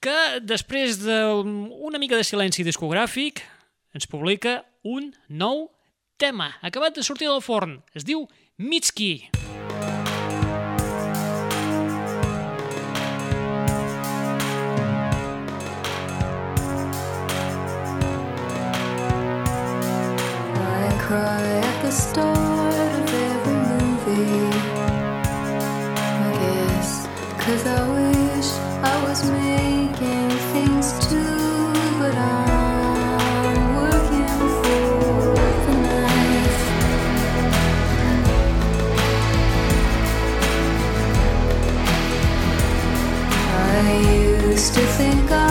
que 0.00 0.16
després 0.40 1.02
d'una 1.02 2.00
mica 2.00 2.16
de 2.16 2.24
silenci 2.24 2.64
discogràfic 2.64 3.44
ens 3.92 4.08
publica 4.08 4.62
un 4.86 5.10
nou 5.28 5.66
tema, 6.20 6.54
acabat 6.64 6.96
de 6.96 7.04
sortir 7.04 7.28
del 7.28 7.44
forn. 7.44 7.80
Es 7.92 8.06
diu 8.08 8.24
Mitski. 8.56 9.12
Mitski. 9.28 9.59
Cry 21.10 21.42
at 21.42 21.82
the 21.82 21.90
start 21.90 22.92
of 23.02 23.14
every 23.30 23.60
movie. 23.72 24.46
I 26.26 26.30
guess, 26.42 26.90
cause 27.44 27.64
I 27.66 27.82
wish 27.98 28.48
I 28.92 28.96
was 29.06 29.20
making 29.28 30.30
things 30.54 30.86
too, 31.08 31.72
but 31.98 32.14
I'm 32.14 33.66
working 33.82 34.38
for 34.62 35.34
the. 35.66 36.62
I 43.58 43.90
used 44.46 44.74
to 44.74 44.82
think 44.98 45.28
I 45.32 45.49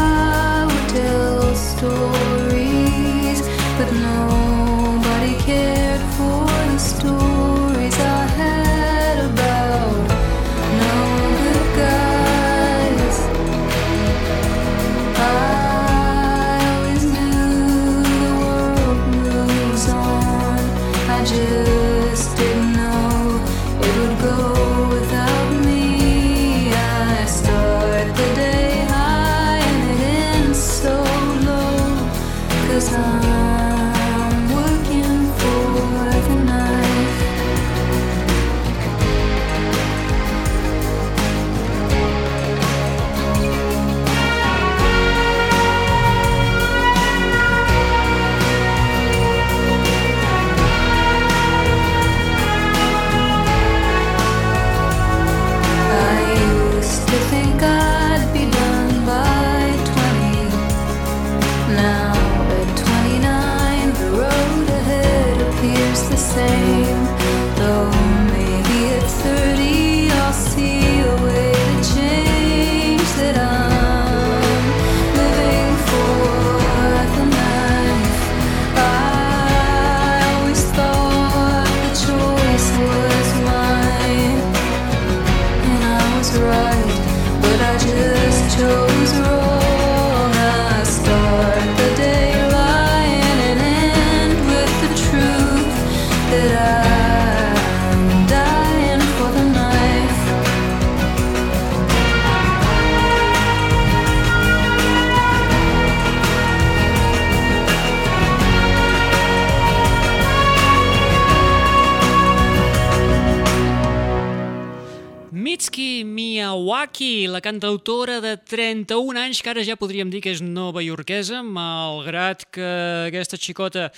La 117.28 117.42
cantautora 117.42 118.22
de 118.22 118.38
31 118.38 119.20
anys, 119.20 119.42
que 119.44 119.50
ara 119.52 119.64
ja 119.66 119.76
podríem 119.76 120.12
dir 120.14 120.22
que 120.24 120.32
és 120.32 120.40
nova 120.46 120.80
iorquesa, 120.86 121.42
malgrat 121.44 122.46
que 122.54 122.68
aquesta 123.10 123.36
xicota 123.36 123.90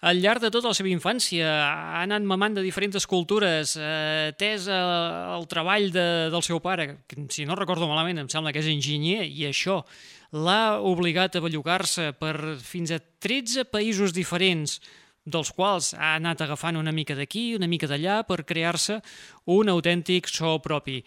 al 0.00 0.22
llarg 0.22 0.40
de 0.40 0.50
tota 0.54 0.70
la 0.70 0.76
seva 0.78 0.88
infància 0.88 1.50
ha 1.50 2.00
anat 2.00 2.24
mamant 2.24 2.56
de 2.56 2.64
diferents 2.64 3.04
cultures, 3.10 3.74
eh, 3.76 4.32
eh, 4.32 4.78
el 5.36 5.44
treball 5.50 5.90
de, 5.92 6.06
del 6.32 6.46
seu 6.46 6.62
pare, 6.64 7.02
que 7.06 7.26
si 7.28 7.44
no 7.44 7.58
recordo 7.58 7.90
malament 7.90 8.22
em 8.22 8.32
sembla 8.32 8.54
que 8.54 8.62
és 8.62 8.70
enginyer, 8.72 9.26
i 9.28 9.44
això 9.50 9.82
l'ha 10.32 10.80
obligat 10.80 11.36
a 11.36 11.44
bellugar-se 11.44 12.12
per 12.16 12.56
fins 12.62 12.94
a 12.94 13.00
13 13.20 13.66
països 13.68 14.16
diferents, 14.16 14.80
dels 15.26 15.52
quals 15.52 15.92
ha 15.92 16.14
anat 16.16 16.40
agafant 16.40 16.80
una 16.80 16.92
mica 16.96 17.14
d'aquí, 17.14 17.54
una 17.58 17.68
mica 17.68 17.90
d'allà, 17.90 18.22
per 18.24 18.44
crear-se 18.48 19.02
un 19.52 19.68
autèntic 19.68 20.30
so 20.32 20.56
propi. 20.64 21.02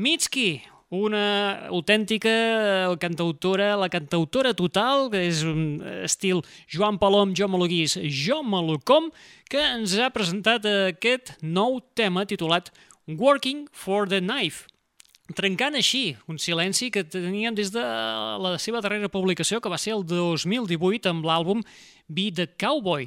Mitski, 0.00 0.62
una 0.90 1.68
autèntica 1.70 2.30
eh, 2.30 2.96
cantautora, 2.98 3.76
la 3.78 3.88
cantautora 3.88 4.52
total, 4.58 5.08
que 5.12 5.22
és 5.28 5.44
un 5.46 5.78
estil 6.02 6.42
Joan 6.70 6.98
Palom, 6.98 7.34
Jo 7.38 7.46
Maloguís, 7.48 7.94
Jo 8.10 8.42
Malocom, 8.42 9.10
que 9.50 9.62
ens 9.62 9.94
ha 9.98 10.10
presentat 10.10 10.66
aquest 10.66 11.36
nou 11.42 11.78
tema 11.94 12.26
titulat 12.26 12.72
Working 13.06 13.68
for 13.72 14.10
the 14.10 14.20
Knife, 14.20 14.66
trencant 15.38 15.78
així 15.78 16.16
un 16.26 16.38
silenci 16.42 16.90
que 16.90 17.04
teníem 17.06 17.54
des 17.54 17.70
de 17.70 17.82
la 17.82 18.56
seva 18.58 18.82
darrera 18.82 19.08
publicació, 19.08 19.60
que 19.62 19.70
va 19.70 19.78
ser 19.78 19.94
el 19.94 20.02
2018 20.06 21.10
amb 21.10 21.26
l'àlbum 21.26 21.62
Be 22.10 22.30
the 22.34 22.48
Cowboy. 22.58 23.06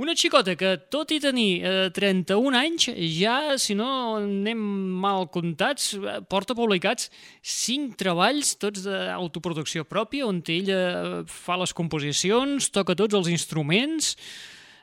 Una 0.00 0.14
xicota 0.16 0.54
que, 0.56 0.78
tot 0.88 1.10
i 1.12 1.18
tenir 1.20 1.60
eh, 1.60 1.88
31 1.92 2.56
anys, 2.56 2.86
ja, 3.18 3.34
si 3.60 3.74
no 3.76 3.88
anem 4.16 4.60
mal 5.02 5.26
comptats, 5.28 5.90
eh, 5.92 6.14
porta 6.24 6.54
publicats 6.56 7.10
5 7.44 7.98
treballs, 8.00 8.54
tots 8.56 8.86
d'autoproducció 8.86 9.84
pròpia, 9.84 10.24
on 10.24 10.38
ella 10.48 10.78
eh, 10.78 11.10
fa 11.28 11.58
les 11.60 11.76
composicions, 11.76 12.70
toca 12.72 12.96
tots 12.96 13.18
els 13.18 13.28
instruments, 13.28 14.14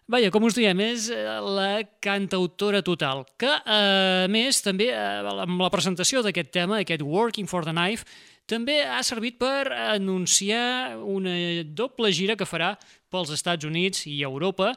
Vaja, 0.08 0.30
com 0.32 0.46
us 0.48 0.56
diem, 0.56 0.80
és 0.86 1.10
eh, 1.12 1.24
la 1.44 1.82
cantautora 2.00 2.80
total, 2.86 3.26
que 3.42 3.50
a 3.50 4.30
més 4.32 4.62
també 4.64 4.88
amb 4.96 5.60
la 5.60 5.72
presentació 5.74 6.22
d'aquest 6.24 6.54
tema, 6.56 6.78
aquest 6.80 7.04
Working 7.04 7.50
for 7.50 7.66
the 7.68 7.74
Knife, 7.74 8.06
també 8.48 8.78
ha 8.88 9.02
servit 9.04 9.36
per 9.42 9.66
anunciar 9.74 10.96
una 11.04 11.34
doble 11.76 12.14
gira 12.16 12.38
que 12.40 12.48
farà 12.48 12.78
pels 13.12 13.34
Estats 13.36 13.68
Units 13.68 14.06
i 14.08 14.22
Europa 14.24 14.72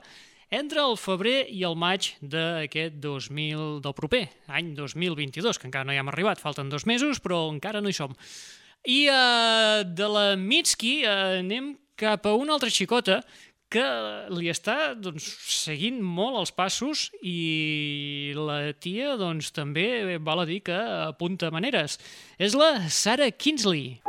entre 0.51 0.83
el 0.83 0.97
febrer 0.99 1.45
i 1.55 1.63
el 1.67 1.77
maig 1.79 2.13
d'aquest 2.21 2.99
2000 3.03 3.81
del 3.85 3.95
proper, 3.97 4.25
any 4.51 4.73
2022, 4.75 5.59
que 5.59 5.71
encara 5.71 5.87
no 5.87 5.95
hi 5.95 6.01
hem 6.03 6.11
arribat, 6.11 6.43
falten 6.43 6.73
dos 6.73 6.87
mesos, 6.91 7.23
però 7.23 7.45
encara 7.53 7.81
no 7.81 7.91
hi 7.91 7.97
som. 7.97 8.17
I 8.89 9.05
eh, 9.13 9.85
de 9.85 10.09
la 10.09 10.27
Mitski 10.41 11.01
eh, 11.05 11.15
anem 11.45 11.75
cap 12.01 12.27
a 12.27 12.35
una 12.35 12.57
altra 12.57 12.73
xicota 12.73 13.21
que 13.71 13.87
li 14.35 14.51
està 14.51 14.95
doncs, 14.99 15.29
seguint 15.47 16.01
molt 16.03 16.41
els 16.41 16.53
passos 16.57 17.07
i 17.23 18.33
la 18.35 18.73
tia 18.75 19.15
doncs, 19.21 19.53
també 19.55 20.19
val 20.19 20.43
a 20.43 20.49
dir 20.49 20.59
que 20.67 20.79
apunta 21.07 21.53
maneres. 21.55 22.01
És 22.39 22.59
la 22.59 22.89
Sarah 22.91 23.31
Kinsley. 23.31 24.01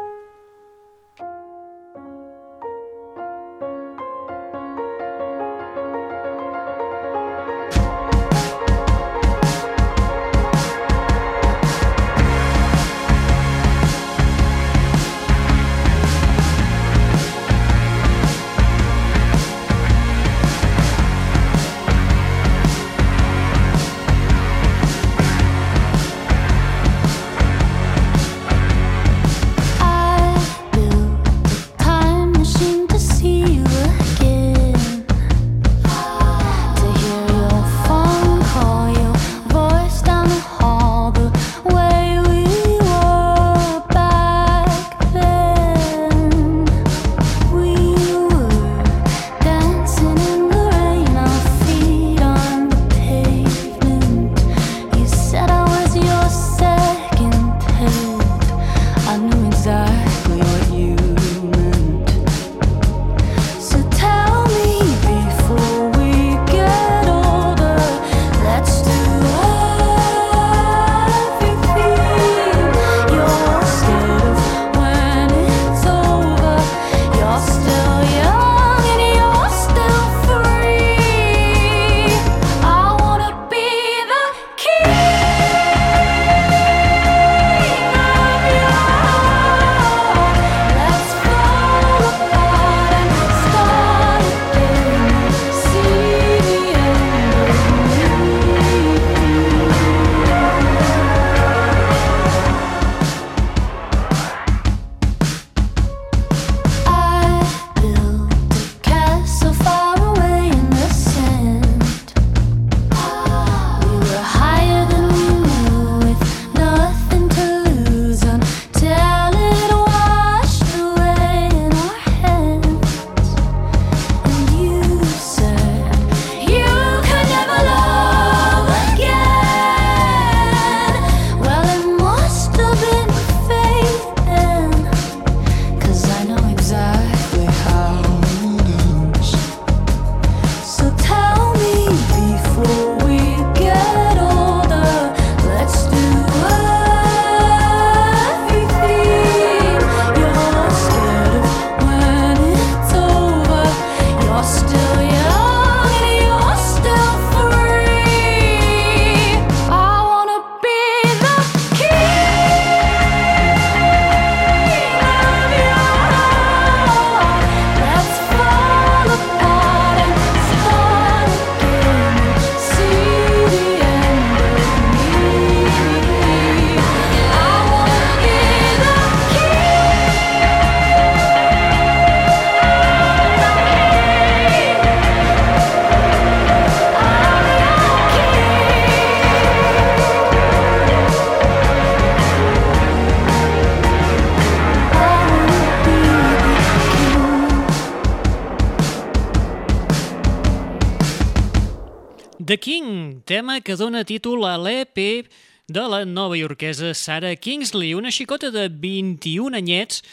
Tema 203.41 203.57
que 203.57 203.73
dona 203.73 204.03
títol 204.05 204.43
a 204.45 204.53
l'EP 204.53 205.25
de 205.65 205.83
la 205.89 206.03
nova 206.05 206.35
iorquesa 206.37 206.91
Sarah 206.93 207.33
Kingsley, 207.33 207.95
una 207.97 208.11
xicota 208.13 208.51
de 208.53 208.67
21 208.69 209.57
anyets 209.57 210.03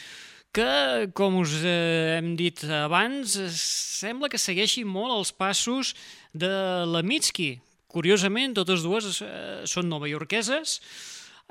que, 0.56 1.10
com 1.12 1.36
us 1.42 1.58
eh, 1.60 2.16
hem 2.16 2.30
dit 2.40 2.62
abans, 2.72 3.34
sembla 3.52 4.30
que 4.32 4.40
segueixi 4.40 4.86
molt 4.88 5.12
els 5.12 5.34
passos 5.36 5.92
de 6.32 6.48
la 6.88 7.04
Mitski. 7.04 7.58
Curiosament, 7.92 8.56
totes 8.56 8.80
dues 8.86 9.20
eh, 9.20 9.60
són 9.68 9.92
novaiorqueses 9.92 10.78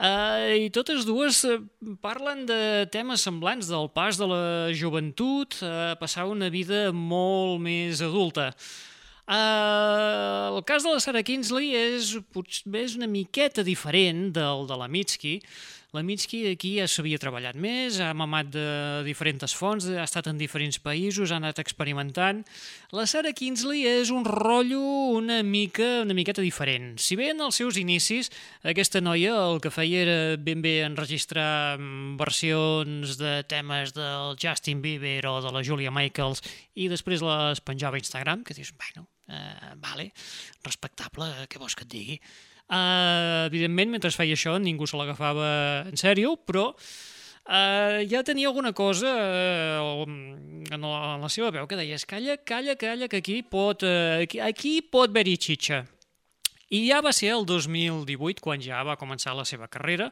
eh, 0.02 0.66
i 0.66 0.74
totes 0.74 1.06
dues 1.06 1.46
eh, 1.46 1.62
parlen 2.02 2.48
de 2.50 2.90
temes 2.90 3.22
semblants 3.22 3.70
del 3.70 3.94
pas 3.94 4.18
de 4.18 4.34
la 4.34 4.44
joventut 4.74 5.62
a 5.62 5.94
passar 6.02 6.26
una 6.26 6.50
vida 6.50 6.88
molt 6.90 7.62
més 7.62 8.02
adulta. 8.02 8.50
Uh, 9.28 10.56
el 10.56 10.64
cas 10.64 10.86
de 10.86 10.92
la 10.94 11.02
Sarah 11.04 11.24
Kinsley 11.28 11.74
és, 11.76 12.14
potser 12.32 12.72
és 12.80 12.94
una 12.96 13.10
miqueta 13.12 13.60
diferent 13.68 14.30
del 14.32 14.64
de 14.70 14.78
la 14.80 14.88
Mitski. 14.88 15.42
La 15.92 16.04
Mitski 16.04 16.46
aquí 16.48 16.74
ja 16.78 16.86
s'havia 16.88 17.20
treballat 17.20 17.58
més, 17.60 17.98
ha 18.00 18.14
mamat 18.16 18.54
de 18.54 18.68
diferents 19.04 19.56
fonts, 19.56 19.90
ha 19.92 20.06
estat 20.06 20.30
en 20.32 20.40
diferents 20.40 20.80
països, 20.84 21.34
ha 21.34 21.40
anat 21.42 21.60
experimentant. 21.60 22.40
La 22.96 23.04
Sarah 23.08 23.34
Kinsley 23.36 23.84
és 23.88 24.14
un 24.16 24.24
rotllo 24.24 24.80
una 25.18 25.42
mica 25.44 26.06
una 26.06 26.16
miqueta 26.16 26.44
diferent. 26.46 26.96
Si 26.96 27.20
bé 27.20 27.34
en 27.34 27.44
els 27.44 27.60
seus 27.60 27.80
inicis 27.80 28.32
aquesta 28.64 29.04
noia 29.04 29.36
el 29.48 29.60
que 29.60 29.74
feia 29.76 30.06
era 30.06 30.18
ben 30.40 30.64
bé 30.64 30.78
enregistrar 30.86 31.76
mm, 31.76 32.16
versions 32.24 33.20
de 33.20 33.42
temes 33.52 33.92
del 33.96 34.40
Justin 34.40 34.80
Bieber 34.84 35.26
o 35.28 35.38
de 35.44 35.52
la 35.52 35.64
Julia 35.68 35.92
Michaels 35.92 36.44
i 36.76 36.88
després 36.88 37.24
les 37.24 37.64
penjava 37.64 38.00
a 38.00 38.04
Instagram, 38.06 38.48
que 38.48 38.56
dius, 38.56 38.72
bueno, 38.76 39.08
Eh, 39.28 39.74
vale, 39.84 40.12
respectable, 40.64 41.28
què 41.52 41.60
vols 41.60 41.76
que 41.76 41.84
et 41.84 41.92
digui? 41.92 42.18
Eh, 42.68 43.44
evidentment, 43.48 43.92
mentre 43.92 44.12
feia 44.16 44.36
això, 44.38 44.56
ningú 44.60 44.88
se 44.88 45.00
l'agafava 45.00 45.52
en 45.92 46.00
sèrio, 46.00 46.38
però 46.48 46.72
Uh, 47.48 48.04
ja 48.12 48.26
tenia 48.28 48.50
alguna 48.50 48.74
cosa 48.76 49.08
uh, 49.08 50.02
en, 50.04 50.66
la, 50.84 50.98
en 51.16 51.22
la 51.24 51.30
seva 51.32 51.48
veu 51.56 51.64
que 51.64 51.78
deies 51.80 52.04
calla, 52.04 52.36
calla, 52.44 52.74
calla, 52.76 53.08
que 53.08 53.22
aquí 53.22 53.38
pot, 53.40 53.86
uh, 53.88 54.20
aquí, 54.20 54.42
aquí 54.44 54.82
pot 54.84 55.08
haver-hi 55.08 55.38
xitxa. 55.40 55.78
I 56.76 56.82
ja 56.90 57.00
va 57.00 57.14
ser 57.16 57.32
el 57.38 57.48
2018 57.48 58.44
quan 58.44 58.60
ja 58.60 58.82
va 58.84 58.98
començar 59.00 59.32
la 59.32 59.48
seva 59.48 59.70
carrera, 59.72 60.10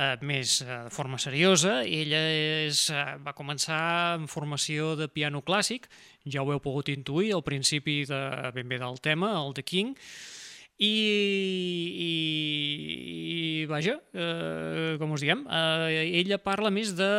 eh, 0.00 0.16
més 0.24 0.60
eh, 0.64 0.66
de 0.88 0.94
forma 0.94 1.20
seriosa. 1.20 1.80
Ella 1.84 2.22
és, 2.64 2.86
eh, 2.94 3.04
va 3.24 3.36
començar 3.36 4.16
en 4.16 4.26
formació 4.30 4.94
de 4.96 5.10
piano 5.12 5.44
clàssic, 5.44 5.88
ja 6.24 6.42
ho 6.42 6.52
heu 6.52 6.60
pogut 6.64 6.90
intuir 6.92 7.34
al 7.36 7.44
principi 7.46 8.02
de, 8.08 8.20
ben 8.56 8.68
bé 8.68 8.80
del 8.80 9.00
tema, 9.04 9.36
el 9.44 9.56
de 9.56 9.64
King, 9.66 9.96
i, 10.80 10.88
i, 12.00 12.12
i 13.60 13.66
vaja, 13.68 13.98
eh, 14.16 14.94
com 15.00 15.12
us 15.12 15.20
diem, 15.20 15.42
eh, 15.44 16.06
ella 16.22 16.38
parla 16.40 16.70
més 16.72 16.94
de 16.96 17.10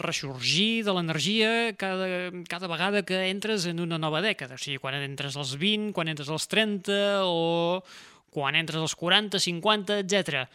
ressorgir 0.00 0.80
de 0.86 0.94
l'energia 0.96 1.50
cada, 1.76 2.30
cada 2.48 2.70
vegada 2.72 3.04
que 3.04 3.26
entres 3.28 3.68
en 3.68 3.84
una 3.84 4.00
nova 4.00 4.22
dècada, 4.24 4.56
o 4.56 4.62
sigui, 4.62 4.80
quan 4.80 4.96
entres 4.96 5.36
als 5.36 5.52
20, 5.60 5.92
quan 5.92 6.08
entres 6.08 6.32
als 6.32 6.48
30 6.48 6.96
o 7.28 7.84
quan 8.32 8.56
entres 8.56 8.80
als 8.80 8.96
40, 8.96 9.36
50, 9.40 10.00
etc. 10.00 10.48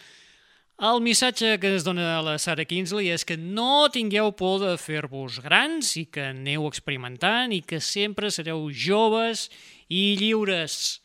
El 0.79 1.01
missatge 1.01 1.57
que 1.61 1.75
es 1.75 1.83
dona 1.83 2.17
a 2.17 2.21
la 2.25 2.37
Sarah 2.41 2.65
Kingsley 2.65 3.11
és 3.13 3.25
que 3.27 3.35
no 3.37 3.89
tingueu 3.93 4.31
por 4.33 4.61
de 4.63 4.77
fer-vos 4.81 5.41
grans 5.43 5.91
i 5.99 6.07
que 6.09 6.31
aneu 6.31 6.65
experimentant 6.69 7.53
i 7.53 7.59
que 7.61 7.81
sempre 7.83 8.31
sereu 8.31 8.69
joves 8.73 9.49
i 9.89 10.15
lliures. 10.17 11.01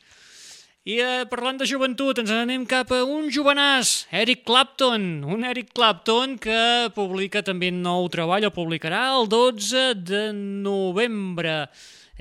I 0.87 1.01
eh, 1.03 1.25
parlant 1.27 1.57
de 1.59 1.67
joventut, 1.67 2.21
ens 2.23 2.31
anem 2.31 2.63
cap 2.71 2.93
a 2.95 3.01
un 3.03 3.27
jovenàs, 3.35 4.07
Eric 4.15 4.45
Clapton. 4.47 5.25
Un 5.27 5.43
Eric 5.43 5.73
Clapton 5.75 6.37
que 6.39 6.61
publica 6.95 7.43
també 7.43 7.73
nou 7.75 8.07
treball, 8.07 8.47
el 8.47 8.55
publicarà 8.55 9.01
el 9.17 9.27
12 9.27 9.83
de 10.07 10.29
novembre. 10.31 11.65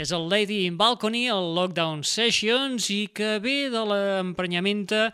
És 0.01 0.09
el 0.17 0.25
Lady 0.27 0.63
in 0.65 0.79
Balcony, 0.81 1.27
el 1.29 1.53
Lockdown 1.53 2.01
Sessions, 2.01 2.89
i 2.89 3.05
que 3.13 3.37
ve 3.39 3.69
de 3.69 3.85
l'emprenyamenta 3.85 5.11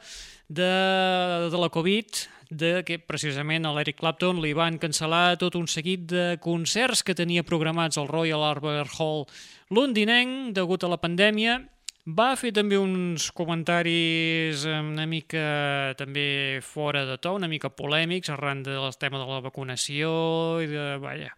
de, 0.52 1.49
de 1.52 1.58
la 1.58 1.70
Covid, 1.72 2.28
de 2.52 2.84
que 2.84 2.99
precisament 2.99 3.64
a 3.66 3.72
l'Eric 3.72 4.02
Clapton 4.02 4.41
li 4.43 4.52
van 4.58 4.76
cancel·lar 4.82 5.38
tot 5.39 5.56
un 5.56 5.70
seguit 5.72 6.04
de 6.12 6.26
concerts 6.43 7.06
que 7.08 7.16
tenia 7.16 7.47
programats 7.47 7.97
al 7.97 8.12
Royal 8.12 8.43
Albert 8.43 8.97
Hall 8.99 9.24
londinenc 9.72 10.52
degut 10.58 10.84
a 10.84 10.91
la 10.91 10.99
pandèmia. 10.99 11.62
Va 12.04 12.34
fer 12.36 12.52
també 12.52 12.80
uns 12.82 13.30
comentaris 13.38 14.66
una 14.66 15.06
mica 15.08 15.93
també 15.99 16.60
fora 16.66 17.06
de 17.08 17.16
to, 17.22 17.38
una 17.38 17.47
mica 17.47 17.72
polèmics 17.72 18.34
arran 18.34 18.66
del 18.66 18.89
tema 18.99 19.22
de 19.22 19.30
la 19.30 19.39
vacunació 19.45 20.12
i 20.60 20.68
de... 20.68 20.88
Vaja, 20.99 21.32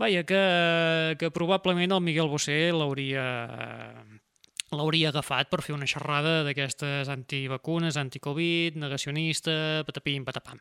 vaja 0.00 0.22
que, 0.24 0.42
que 1.20 1.32
probablement 1.34 1.98
el 1.98 2.00
Miguel 2.00 2.30
Bosé 2.32 2.70
l'hauria 2.72 3.26
l'hauria 4.76 5.10
agafat 5.12 5.50
per 5.52 5.62
fer 5.64 5.74
una 5.76 5.88
xerrada 5.88 6.42
d'aquestes 6.46 7.10
antivacunes, 7.12 7.98
anticovid, 8.00 8.78
negacionista, 8.80 9.84
patapim, 9.86 10.24
patapam. 10.24 10.60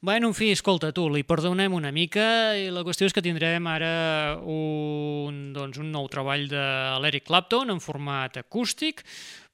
Bueno, 0.00 0.28
en 0.28 0.34
fi, 0.38 0.52
escolta, 0.54 0.92
tu, 0.94 1.08
li 1.10 1.24
perdonem 1.26 1.74
una 1.74 1.90
mica 1.90 2.54
i 2.54 2.68
la 2.70 2.84
qüestió 2.86 3.08
és 3.08 3.16
que 3.16 3.24
tindrem 3.24 3.66
ara 3.66 4.38
un, 4.38 5.48
doncs, 5.56 5.80
un 5.82 5.90
nou 5.90 6.06
treball 6.12 6.46
de 6.52 6.64
l'Eric 7.02 7.26
Clapton 7.26 7.74
en 7.74 7.82
format 7.82 8.38
acústic 8.38 9.02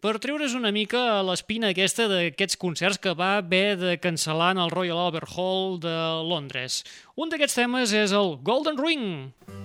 per 0.04 0.18
treure's 0.20 0.52
una 0.52 0.68
mica 0.68 1.22
l'espina 1.24 1.70
aquesta 1.72 2.10
d'aquests 2.10 2.60
concerts 2.60 3.00
que 3.00 3.16
va 3.16 3.38
haver 3.38 3.78
de 3.80 3.96
cancel·lar 3.96 4.50
en 4.52 4.60
el 4.66 4.74
Royal 4.74 5.00
Albert 5.06 5.32
Hall 5.32 5.78
de 5.80 5.96
Londres. 6.28 6.82
Un 7.16 7.32
d'aquests 7.32 7.62
temes 7.62 7.96
és 7.96 8.12
el 8.12 8.36
Golden 8.44 8.76
Ring. 8.76 9.32
He 9.48 9.63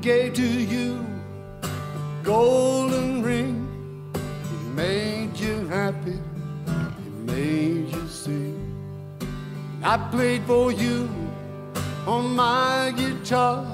gave 0.00 0.34
to 0.34 0.46
you 0.46 1.04
golden 2.22 3.22
ring. 3.22 3.54
He 4.50 4.56
made 4.74 5.36
you 5.36 5.66
happy. 5.68 6.18
He 7.02 7.10
made 7.32 7.88
you 7.94 8.08
sing. 8.08 8.56
I 9.82 9.96
played 10.10 10.42
for 10.44 10.72
you 10.72 11.08
on 12.06 12.34
my 12.34 12.92
guitar. 12.96 13.64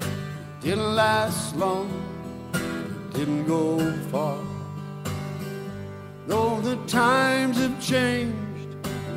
It 0.00 0.62
Didn't 0.62 0.94
last 0.94 1.56
long. 1.56 1.90
It 2.54 3.14
Didn't 3.14 3.46
go 3.46 3.78
far. 4.12 4.38
Though 6.26 6.60
the 6.60 6.76
times 6.86 7.56
have 7.58 7.80
changed, 7.80 8.68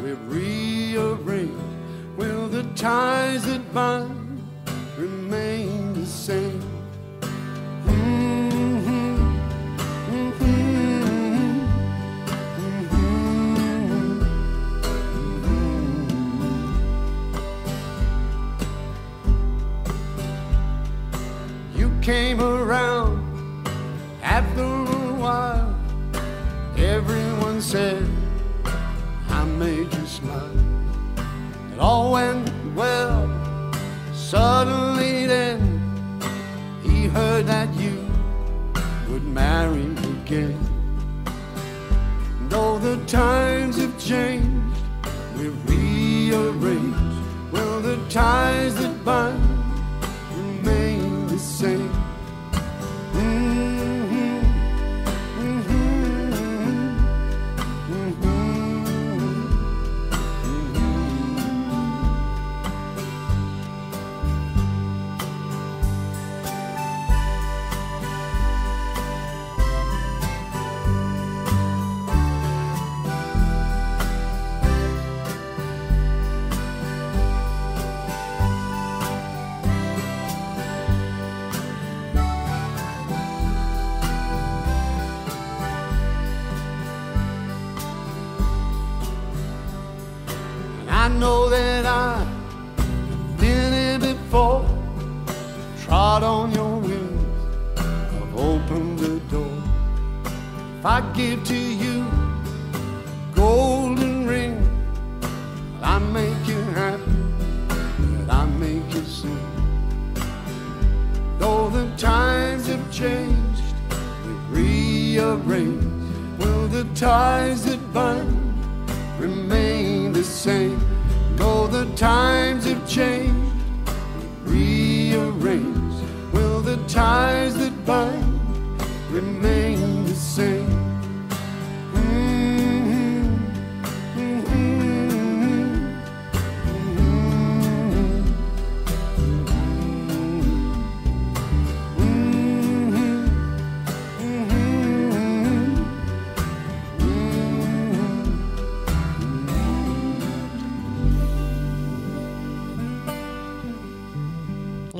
we've 0.04 0.24
rearranged. 0.28 1.70
Will 2.18 2.48
the 2.48 2.64
ties 2.76 3.46
that 3.46 3.74
bind 3.74 4.44
remain 4.98 5.89
mhm. 6.28 6.60
You 21.76 21.90
came 22.02 22.42
around 22.42 23.20
after 24.22 24.64
a 24.64 25.14
while. 25.14 25.74
Everyone 26.78 27.62
said 27.62 28.06
I 29.30 29.46
made 29.46 29.94
you 29.94 30.06
smile. 30.06 30.58
It 31.74 31.80
all 31.80 32.12
went 32.12 32.52
well. 32.76 33.30
Suddenly 34.14 35.26
then, 35.26 35.69
that 37.44 37.74
you 37.76 38.06
would 39.10 39.24
marry 39.24 39.92
again. 40.14 40.60
Though 42.50 42.80
the 42.80 42.98
times 43.06 43.78
have 43.78 43.98
changed, 44.00 44.84
we've 45.38 45.70
rearranged. 45.70 46.98
Will 47.52 47.82
the 47.82 47.98
ties 48.10 48.76
that 48.76 49.04
bind 49.06 49.42
remain 50.36 51.28
the 51.28 51.40
same? 51.40 51.99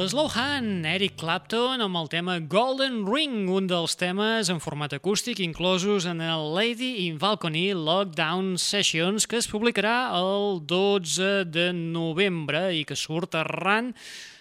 L'Slow 0.10 0.32
Hand, 0.34 0.88
Eric 0.90 1.20
Clapton, 1.22 1.84
amb 1.86 1.98
el 2.00 2.08
tema 2.10 2.40
Golden 2.50 3.04
Ring, 3.06 3.44
un 3.54 3.68
dels 3.70 3.94
temes 3.94 4.50
en 4.50 4.58
format 4.58 4.96
acústic 4.98 5.38
inclosos 5.46 6.08
en 6.10 6.18
el 6.26 6.48
Lady 6.56 7.06
in 7.06 7.20
Balcony 7.22 7.68
Lockdown 7.78 8.56
Sessions, 8.58 9.28
que 9.30 9.38
es 9.38 9.46
publicarà 9.46 10.10
el 10.18 10.64
12 10.66 11.46
de 11.54 11.68
novembre 11.78 12.72
i 12.74 12.82
que 12.90 12.98
surt 12.98 13.38
arran 13.38 13.94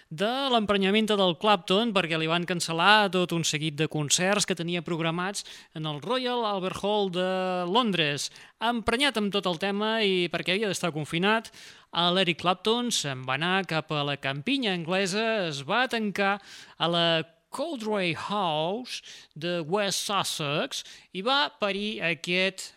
de 0.09 0.29
l'emprenyament 0.49 1.05
del 1.11 1.35
Clapton 1.37 1.91
perquè 1.93 2.17
li 2.17 2.25
van 2.25 2.47
cancel·lar 2.49 3.11
tot 3.13 3.35
un 3.37 3.45
seguit 3.45 3.75
de 3.77 3.85
concerts 3.85 4.49
que 4.49 4.57
tenia 4.57 4.81
programats 4.81 5.45
en 5.77 5.85
el 5.85 6.01
Royal 6.01 6.47
Albert 6.49 6.81
Hall 6.81 7.11
de 7.13 7.29
Londres. 7.69 8.31
Emprenyat 8.57 9.21
amb 9.21 9.29
tot 9.29 9.45
el 9.45 9.61
tema 9.61 9.99
i 10.01 10.25
perquè 10.33 10.55
havia 10.55 10.71
d'estar 10.71 10.89
confinat, 10.97 11.53
l'Eric 11.89 12.41
Clapton 12.43 12.91
se'n 12.93 13.23
va 13.25 13.35
anar 13.39 13.65
cap 13.69 13.89
a 13.91 14.03
la 14.05 14.17
campinya 14.21 14.73
anglesa, 14.77 15.47
es 15.49 15.63
va 15.65 15.87
tancar 15.89 16.37
a 16.77 16.87
la 16.87 17.07
Coldray 17.49 18.13
House 18.13 19.01
de 19.33 19.59
West 19.65 20.05
Sussex 20.05 20.83
i 21.17 21.23
va 21.25 21.49
parir 21.59 21.97
aquest 22.05 22.75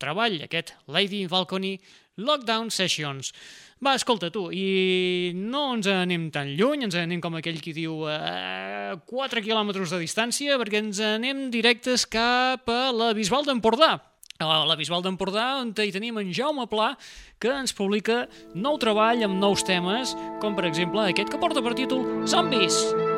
treball, 0.00 0.42
aquest 0.44 0.74
Lady 0.86 1.22
in 1.24 1.32
Balcony 1.32 1.78
Lockdown 2.20 2.68
Sessions. 2.70 3.32
Va, 3.80 3.94
escolta, 3.96 4.28
tu, 4.28 4.50
i 4.52 5.32
no 5.32 5.70
ens 5.78 5.88
anem 5.88 6.28
tan 6.34 6.52
lluny, 6.52 6.84
ens 6.84 6.98
anem 7.00 7.20
com 7.24 7.38
aquell 7.38 7.62
qui 7.64 7.72
diu 7.72 8.04
a 8.12 8.92
4 9.08 9.40
quilòmetres 9.40 9.94
de 9.94 10.02
distància, 10.04 10.60
perquè 10.60 10.82
ens 10.84 11.00
anem 11.00 11.46
directes 11.54 12.04
cap 12.04 12.68
a 12.68 12.80
la 12.92 13.14
Bisbal 13.16 13.48
d'Empordà. 13.48 13.94
A 14.40 14.62
la 14.64 14.76
Bisbal 14.78 15.02
d'Empordà, 15.04 15.60
on 15.60 15.74
hi 15.76 15.92
tenim 15.92 16.16
en 16.16 16.30
Jaume 16.32 16.64
Pla, 16.70 16.94
que 17.36 17.52
ens 17.52 17.76
publica 17.76 18.22
nou 18.56 18.80
treball 18.80 19.26
amb 19.26 19.36
nous 19.36 19.66
temes, 19.68 20.16
com 20.40 20.56
per 20.56 20.64
exemple 20.70 21.04
aquest 21.04 21.28
que 21.28 21.44
porta 21.44 21.60
per 21.60 21.76
títol 21.76 22.06
Zombies. 22.24 22.80
Asseguts 22.80 23.09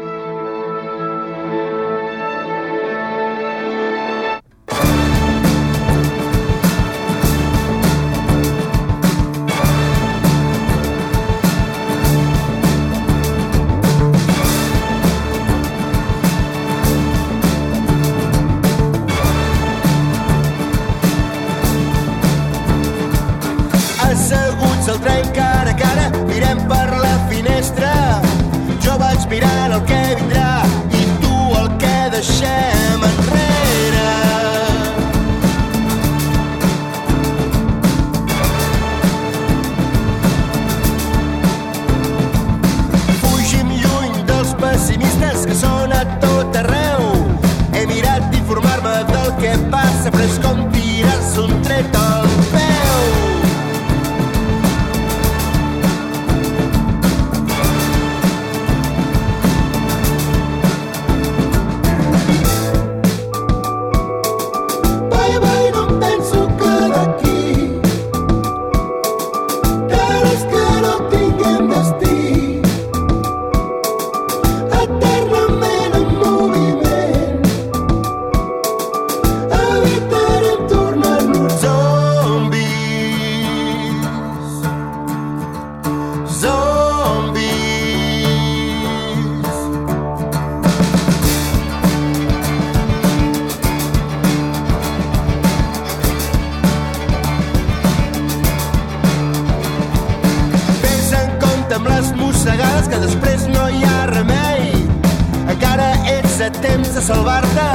salvar-te, 107.02 107.71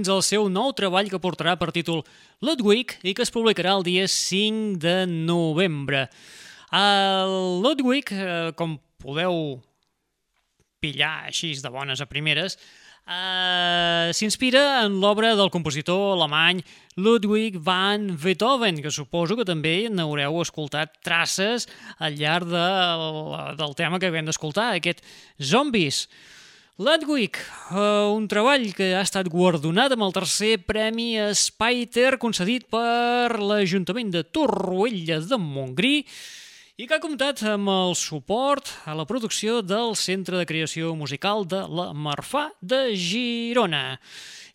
dins 0.00 0.08
el 0.08 0.22
seu 0.24 0.48
nou 0.48 0.72
treball 0.72 1.10
que 1.12 1.20
portarà 1.20 1.56
per 1.60 1.74
títol 1.76 2.00
Ludwig 2.40 2.96
i 3.04 3.12
que 3.12 3.24
es 3.26 3.32
publicarà 3.32 3.74
el 3.76 3.84
dia 3.84 4.06
5 4.08 4.78
de 4.80 5.04
novembre. 5.06 6.06
El 6.72 7.60
Ludwig, 7.60 8.08
eh, 8.12 8.52
com 8.56 8.78
podeu 9.02 9.60
pillar 10.80 11.26
així 11.28 11.52
de 11.52 11.68
bones 11.68 12.00
a 12.00 12.06
primeres, 12.08 12.56
eh, 13.04 14.08
s'inspira 14.16 14.86
en 14.86 15.00
l'obra 15.02 15.34
del 15.36 15.50
compositor 15.50 16.14
alemany 16.14 16.64
Ludwig 16.96 17.60
van 17.60 18.16
Beethoven, 18.16 18.80
que 18.80 18.90
suposo 18.90 19.36
que 19.36 19.44
també 19.44 19.90
n'haureu 19.90 20.40
escoltat 20.40 20.96
traces 21.04 21.68
al 21.98 22.16
llarg 22.16 22.48
de, 22.48 22.66
del 23.60 23.76
tema 23.76 23.98
que 23.98 24.08
acabem 24.08 24.24
d'escoltar, 24.24 24.72
aquest 24.80 25.04
Zombies. 25.36 26.06
Ludwig, 26.80 27.36
uh, 27.76 28.08
un 28.16 28.24
treball 28.24 28.70
que 28.72 28.94
ha 28.96 29.02
estat 29.04 29.26
guardonat 29.28 29.92
amb 29.92 30.06
el 30.06 30.14
tercer 30.16 30.54
Premi 30.64 31.10
Spiter 31.36 32.14
concedit 32.22 32.64
per 32.72 33.36
l'Ajuntament 33.36 34.08
de 34.14 34.22
Torroella 34.24 35.18
de 35.20 35.36
Montgrí 35.36 35.98
i 36.80 36.86
que 36.88 36.96
ha 36.96 37.02
comptat 37.02 37.42
amb 37.44 37.68
el 37.68 37.90
suport 37.98 38.70
a 38.88 38.94
la 38.96 39.04
producció 39.04 39.58
del 39.60 39.90
Centre 40.00 40.38
de 40.40 40.46
Creació 40.48 40.94
Musical 40.96 41.44
de 41.44 41.58
la 41.68 41.90
Marfà 41.92 42.46
de 42.64 42.94
Girona. 42.96 43.98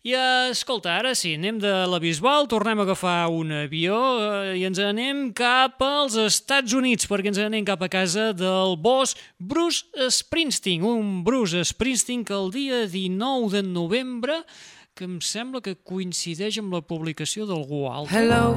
I 0.06 0.14
escolta, 0.50 0.96
ara 0.98 1.12
sí, 1.18 1.36
anem 1.38 1.60
de 1.62 1.70
la 1.86 2.00
Bisbal, 2.02 2.48
tornem 2.50 2.82
a 2.82 2.86
agafar 2.86 3.28
un 3.30 3.52
avió 3.54 3.94
eh, 4.22 4.56
i 4.58 4.66
ens 4.66 4.80
anem 4.82 5.28
cap 5.38 5.78
als 5.86 6.18
Estats 6.18 6.74
Units, 6.74 7.06
perquè 7.10 7.30
ens 7.30 7.40
anem 7.42 7.66
cap 7.66 7.86
a 7.86 7.90
casa 7.90 8.32
del 8.34 8.74
boss 8.74 9.14
Bruce 9.38 9.86
Springsteen, 10.18 10.82
un 10.82 11.22
Bruce 11.26 11.62
Springsteen 11.70 12.26
que 12.26 12.34
el 12.34 12.50
dia 12.54 12.84
19 12.90 13.54
de 13.54 13.64
novembre, 13.70 14.42
que 14.98 15.06
em 15.06 15.18
sembla 15.22 15.62
que 15.62 15.78
coincideix 15.78 16.58
amb 16.58 16.74
la 16.74 16.82
publicació 16.82 17.46
d'algú 17.46 17.86
altre. 17.86 18.18
Hello, 18.18 18.54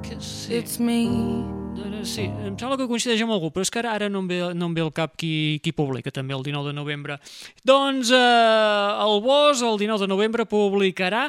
Que 0.00 0.16
sí. 0.16 0.54
it's 0.56 0.80
me. 0.80 1.59
Eh, 1.90 2.04
Sí, 2.06 2.22
em 2.22 2.54
sembla 2.58 2.76
que 2.78 2.86
coincideix 2.88 3.20
amb 3.24 3.32
algú, 3.34 3.50
però 3.52 3.62
és 3.66 3.70
que 3.72 3.80
ara, 3.82 3.90
ara 3.98 4.08
no, 4.08 4.18
em 4.22 4.28
ve, 4.30 4.38
no 4.56 4.66
em 4.70 4.74
ve 4.76 4.82
al 4.84 4.92
cap 4.94 5.16
qui, 5.20 5.60
qui 5.62 5.72
publica 5.76 6.10
també 6.14 6.32
el 6.36 6.44
19 6.46 6.70
de 6.70 6.76
novembre. 6.76 7.18
Doncs 7.66 8.12
eh, 8.14 9.04
el 9.04 9.20
BOS 9.24 9.62
el 9.66 9.76
19 9.82 10.06
de 10.06 10.10
novembre 10.10 10.46
publicarà 10.48 11.22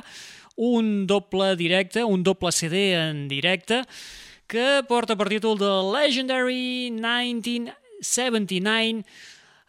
un 0.55 1.07
doble 1.07 1.55
directe, 1.57 2.03
un 2.03 2.23
doble 2.23 2.51
CD 2.51 2.93
en 2.95 3.27
directe, 3.27 3.83
que 4.51 4.83
porta 4.87 5.15
per 5.15 5.29
títol 5.31 5.57
de 5.57 5.69
Legendary 5.95 6.91
1979 6.91 9.03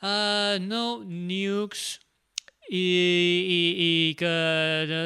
uh, 0.03 0.59
No 0.61 1.03
Nukes 1.07 2.01
i, 2.71 2.79
i, 2.79 3.61
i 3.85 4.15
que, 4.17 4.31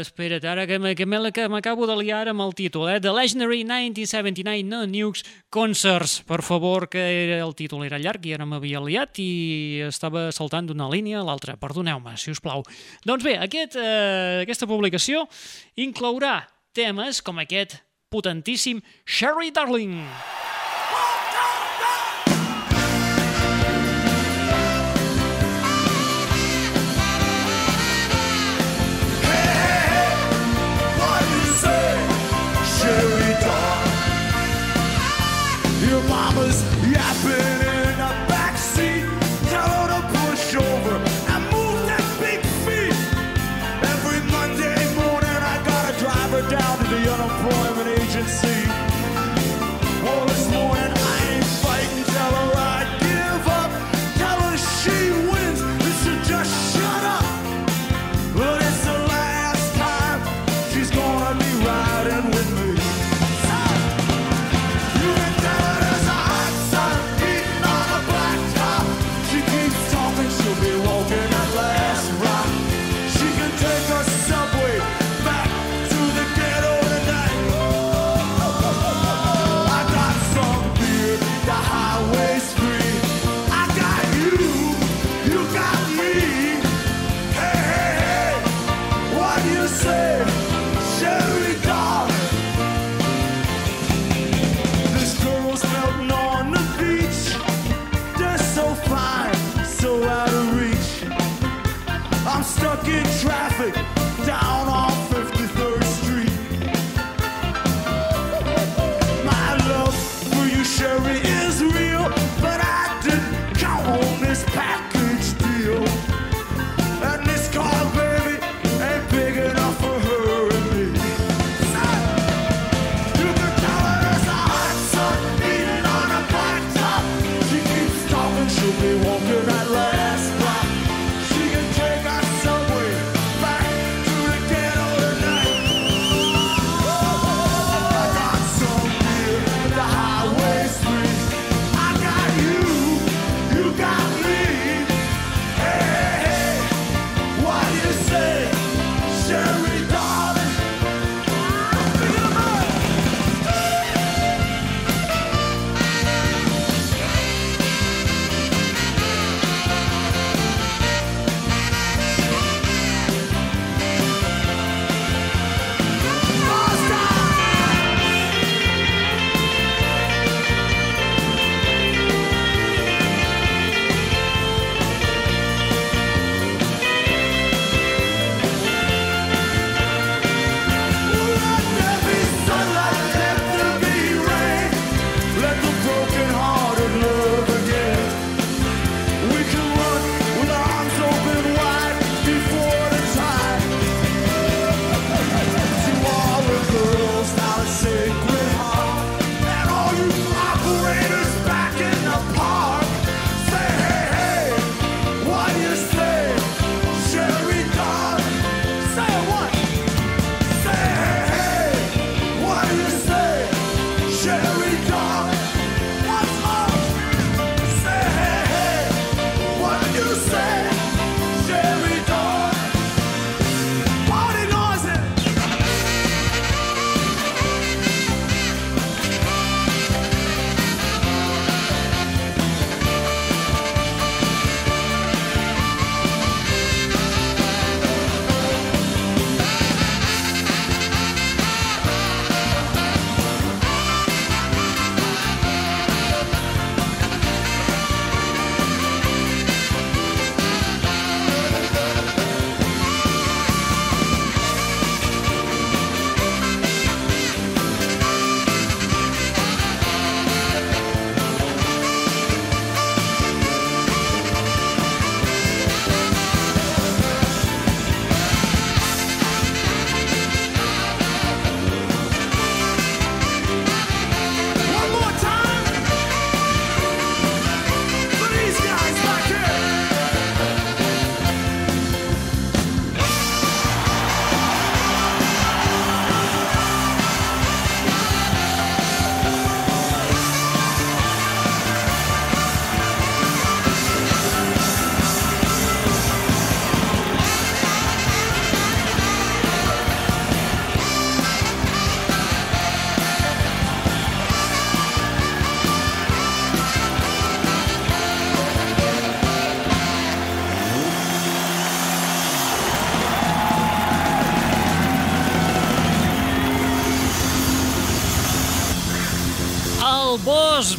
espera't, 0.03 0.45
ara 0.47 0.67
que, 0.69 0.79
que 0.97 1.47
m'acabo 1.51 1.87
de 1.89 1.97
liar 1.99 2.27
amb 2.31 2.45
el 2.45 2.55
títol, 2.55 2.89
eh? 2.93 2.99
The 3.03 3.13
Legendary 3.15 3.63
1979 3.65 4.63
No 4.69 4.85
Nukes 4.87 5.25
Concerts, 5.51 6.21
per 6.29 6.43
favor, 6.47 6.89
que 6.93 7.01
era, 7.01 7.41
el 7.45 7.55
títol 7.59 7.87
era 7.87 8.01
llarg 8.03 8.27
i 8.27 8.35
ara 8.37 8.47
m'havia 8.47 8.83
liat 8.85 9.21
i 9.23 9.31
estava 9.89 10.29
saltant 10.37 10.71
d'una 10.71 10.91
línia 10.93 11.23
a 11.23 11.27
l'altra, 11.27 11.57
perdoneu-me, 11.61 12.17
si 12.21 12.35
us 12.35 12.43
plau. 12.45 12.63
Doncs 13.07 13.27
bé, 13.27 13.39
aquest, 13.43 13.79
eh, 13.81 14.45
aquesta 14.45 14.69
publicació 14.71 15.25
inclourà 15.81 16.43
temes 16.77 17.23
com 17.25 17.41
aquest 17.41 17.81
potentíssim 18.13 18.83
Sherry 19.05 19.51
Darling. 19.51 20.05
What 20.05 20.56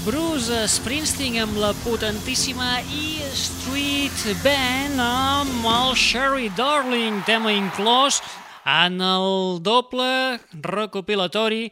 Bruce 0.08 0.56
Springsteen 0.72 1.36
amb 1.44 1.58
la 1.60 1.74
potentíssima 1.84 2.78
E 2.96 3.26
Street 3.36 4.22
Band 4.40 5.02
amb 5.04 5.66
el 5.68 5.98
Sherry 6.00 6.48
Darling, 6.56 7.18
tema 7.28 7.52
inclòs 7.52 8.22
en 8.64 9.02
el 9.04 9.60
doble 9.60 10.40
recopilatori 10.64 11.66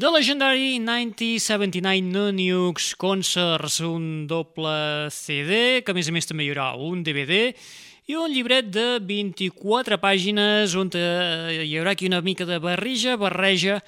de 0.00 0.12
legendari 0.14 0.78
1979 0.78 2.00
No 2.08 2.30
Nukes 2.32 2.94
Concerts, 2.96 3.82
un 3.84 4.24
doble 4.32 5.10
CD, 5.12 5.82
que 5.84 5.92
a 5.92 5.98
més 6.00 6.08
a 6.08 6.16
més 6.16 6.30
també 6.30 6.48
hi 6.48 6.54
haurà 6.54 6.70
un 6.80 7.04
DVD, 7.04 7.52
i 8.08 8.16
un 8.16 8.32
llibret 8.32 8.72
de 8.72 8.96
24 9.04 10.00
pàgines 10.00 10.72
on 10.80 10.88
eh, 10.96 11.68
hi 11.68 11.76
haurà 11.76 11.92
aquí 11.92 12.08
una 12.08 12.24
mica 12.24 12.48
de 12.48 12.56
barreja, 12.64 13.20
barreja 13.20 13.82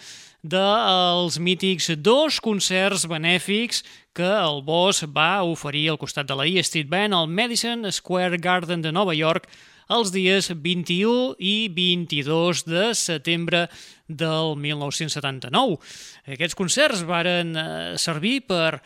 dels 0.47 1.39
mítics 1.43 1.89
dos 1.99 2.39
concerts 2.41 3.07
benèfics 3.11 3.83
que 4.17 4.27
el 4.27 4.63
Boss 4.67 5.03
va 5.11 5.43
oferir 5.43 5.89
al 5.91 5.99
costat 5.99 6.29
de 6.29 6.37
la 6.39 6.47
E 6.47 6.63
Street 6.63 6.89
Band 6.89 7.17
al 7.17 7.27
Madison 7.27 7.83
Square 7.91 8.39
Garden 8.39 8.85
de 8.85 8.93
Nova 8.95 9.15
York 9.17 9.49
els 9.91 10.13
dies 10.15 10.51
21 10.51 11.37
i 11.39 11.57
22 11.75 12.65
de 12.67 12.87
setembre 12.99 13.67
del 14.07 14.55
1979. 14.59 15.79
Aquests 16.27 16.59
concerts 16.59 17.05
varen 17.07 17.55
eh, 17.55 17.67
servir 17.99 18.41
per 18.47 18.81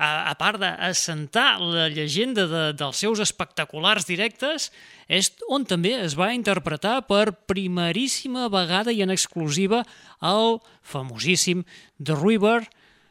a, 0.00 0.30
a 0.32 0.34
part 0.40 0.60
d'assentar 0.62 1.60
la 1.60 1.88
llegenda 1.92 2.46
de, 2.48 2.64
dels 2.80 3.02
seus 3.04 3.20
espectaculars 3.20 4.08
directes, 4.08 4.70
és 5.12 5.28
on 5.52 5.66
també 5.68 5.92
es 6.00 6.16
va 6.16 6.32
interpretar 6.32 7.02
per 7.10 7.34
primeríssima 7.50 8.48
vegada 8.52 8.94
i 8.94 9.02
en 9.04 9.12
exclusiva 9.12 9.84
el 10.24 10.58
famosíssim 10.80 11.66
The 12.00 12.16
River 12.16 12.62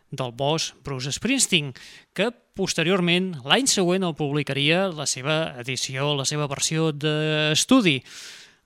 del 0.10 0.34
boss 0.34 0.74
Bruce 0.84 1.14
Springsteen, 1.14 1.76
que 2.18 2.32
posteriorment, 2.58 3.36
l'any 3.46 3.70
següent, 3.70 4.04
el 4.04 4.18
publicaria 4.18 4.88
la 4.90 5.06
seva 5.08 5.54
edició, 5.62 6.16
la 6.18 6.26
seva 6.26 6.50
versió 6.50 6.90
d'estudi. 6.92 8.00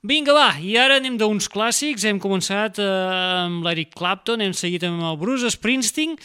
Vinga, 0.04 0.34
va, 0.36 0.48
i 0.60 0.74
ara 0.76 0.98
anem 1.00 1.14
d'uns 1.20 1.46
clàssics. 1.52 2.04
Hem 2.04 2.18
començat 2.20 2.80
eh, 2.80 2.88
amb 3.44 3.64
l'Eric 3.64 3.94
Clapton, 3.96 4.42
hem 4.44 4.56
seguit 4.56 4.84
amb 4.84 5.04
el 5.12 5.20
Bruce 5.20 5.52
Springsteen, 5.54 6.18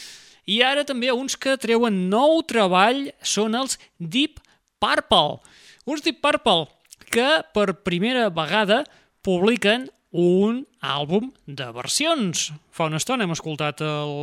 i 0.50 0.60
ara 0.66 0.86
també 0.88 1.12
uns 1.14 1.38
que 1.38 1.58
treuen 1.62 2.08
nou 2.10 2.42
treball 2.50 3.08
són 3.22 3.58
els 3.60 3.78
Deep 4.00 4.42
Purple. 4.82 5.40
Uns 5.86 6.02
Deep 6.06 6.22
Purple 6.24 6.68
que 7.10 7.30
per 7.54 7.74
primera 7.86 8.30
vegada 8.34 8.84
publiquen 9.26 9.88
un 10.10 10.64
àlbum 10.82 11.30
de 11.46 11.68
versions. 11.76 12.50
Fa 12.74 12.88
una 12.90 12.98
estona 13.02 13.26
hem 13.26 13.36
escoltat 13.36 13.84
el, 13.86 14.16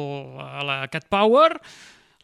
la 0.66 0.80
Cat 0.90 1.06
Power, 1.12 1.60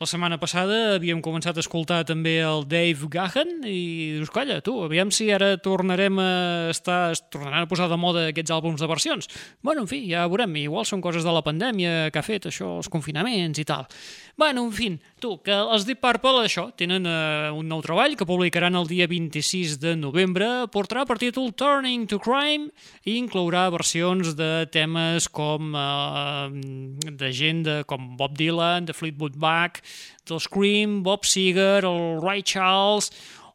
la 0.02 0.08
setmana 0.10 0.36
passada 0.42 0.96
havíem 0.96 1.20
començat 1.22 1.54
a 1.54 1.62
escoltar 1.62 2.00
també 2.08 2.34
el 2.42 2.64
Dave 2.66 3.06
Gahan 3.12 3.62
i 3.68 4.16
dius, 4.16 4.32
calla, 4.34 4.58
tu, 4.64 4.74
aviam 4.82 5.12
si 5.14 5.28
ara 5.30 5.52
tornarem 5.62 6.18
a 6.18 6.30
estar, 6.72 7.12
es 7.14 7.22
tornaran 7.30 7.66
a 7.66 7.70
posar 7.70 7.86
de 7.90 7.98
moda 8.00 8.24
aquests 8.32 8.50
àlbums 8.54 8.82
de 8.82 8.88
versions. 8.90 9.30
Bueno, 9.62 9.84
en 9.84 9.90
fi, 9.90 10.00
ja 10.10 10.24
veurem, 10.26 10.56
igual 10.64 10.88
són 10.88 11.04
coses 11.04 11.22
de 11.22 11.34
la 11.34 11.44
pandèmia 11.46 12.10
que 12.10 12.18
ha 12.18 12.26
fet 12.26 12.50
això, 12.50 12.80
els 12.80 12.90
confinaments 12.90 13.62
i 13.62 13.66
tal. 13.68 13.86
Bueno, 14.34 14.66
en 14.66 14.74
fi, 14.74 14.90
tu, 15.22 15.36
que 15.44 15.54
els 15.54 15.86
Deep 15.86 16.00
Purple, 16.02 16.42
això, 16.42 16.66
tenen 16.78 17.06
uh, 17.06 17.52
un 17.54 17.68
nou 17.70 17.82
treball 17.84 18.16
que 18.18 18.26
publicaran 18.26 18.74
el 18.78 18.88
dia 18.90 19.06
26 19.10 19.78
de 19.82 19.94
novembre, 19.98 20.48
portarà 20.74 21.04
per 21.06 21.18
títol 21.22 21.52
Turning 21.58 22.08
to 22.10 22.18
Crime 22.22 22.72
i 23.06 23.14
inclourà 23.20 23.68
versions 23.74 24.34
de 24.38 24.50
temes 24.74 25.28
com 25.30 25.72
uh, 25.78 26.50
de 26.50 27.32
gent 27.32 27.62
de, 27.68 27.78
com 27.88 28.12
Bob 28.18 28.36
Dylan, 28.38 28.90
de 28.90 28.96
Fleetwood 28.96 29.38
Mac, 29.40 29.80
del 30.28 30.42
Scream, 30.42 31.00
Bob 31.06 31.26
Seger, 31.28 31.84
el 31.86 32.20
Ray 32.22 32.42
Charles 32.42 33.12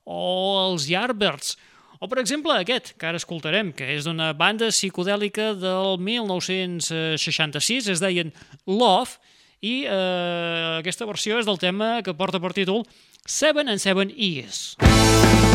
o 0.08 0.22
els 0.64 0.88
Yardbirds. 0.90 1.58
O, 2.00 2.08
per 2.08 2.22
exemple, 2.22 2.54
aquest, 2.54 2.94
que 2.96 3.08
ara 3.10 3.20
escoltarem, 3.20 3.72
que 3.76 3.88
és 3.96 4.06
d'una 4.06 4.30
banda 4.38 4.70
psicodèlica 4.70 5.52
del 5.58 5.98
1966, 5.98 7.90
es 7.96 8.04
deien 8.04 8.32
Love, 8.70 9.18
i 9.62 9.84
eh, 9.86 10.78
aquesta 10.80 11.08
versió 11.10 11.40
és 11.42 11.50
del 11.50 11.60
tema 11.62 12.02
que 12.06 12.16
porta 12.18 12.42
per 12.44 12.54
títol 12.58 12.86
Seven 13.26 13.68
and 13.68 13.84
Seven 13.84 14.14
Years. 14.16 14.78
When 14.80 15.47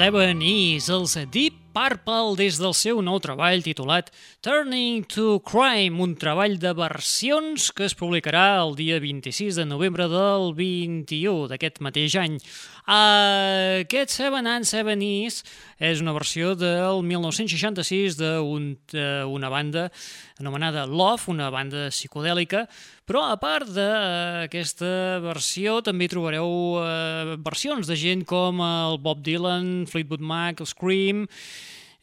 Seven 0.00 0.40
Is, 0.40 0.86
els 0.88 1.12
Deep 1.28 1.58
Purple 1.76 2.32
des 2.38 2.56
del 2.56 2.72
seu 2.72 3.02
nou 3.04 3.18
treball 3.20 3.60
titulat 3.60 4.08
Turning 4.40 5.04
to 5.12 5.42
Crime, 5.44 6.00
un 6.00 6.14
treball 6.16 6.56
de 6.58 6.72
versions 6.72 7.66
que 7.76 7.84
es 7.84 7.92
publicarà 7.94 8.62
el 8.62 8.72
dia 8.78 8.96
26 9.02 9.60
de 9.60 9.66
novembre 9.68 10.06
del 10.08 10.54
21 10.56 11.50
d'aquest 11.52 11.82
mateix 11.84 12.16
any. 12.16 12.40
Aquest 12.88 14.16
Seven 14.16 14.48
and 14.48 14.64
Seven 14.64 15.04
Is 15.04 15.42
és 15.76 16.00
una 16.00 16.16
versió 16.16 16.56
del 16.56 17.04
1966 17.04 18.16
d'una 18.16 19.52
banda 19.52 19.90
anomenada 20.40 20.88
Love, 20.88 21.28
una 21.28 21.52
banda 21.52 21.90
psicodèlica, 21.92 22.64
però 23.10 23.24
a 23.26 23.38
part 23.42 23.66
d'aquesta 23.74 25.18
versió 25.24 25.80
també 25.82 26.06
trobareu 26.06 26.52
uh, 26.78 27.32
versions 27.42 27.88
de 27.90 27.96
gent 27.98 28.22
com 28.22 28.62
el 28.62 29.00
Bob 29.02 29.24
Dylan, 29.26 29.88
Fleetwood 29.90 30.22
Mac, 30.22 30.62
el 30.62 30.68
Scream 30.70 31.24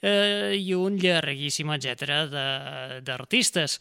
eh, 0.02 0.58
i 0.60 0.76
un 0.76 0.98
llarguíssim 1.00 1.72
etc 1.78 2.28
d'artistes. 3.08 3.78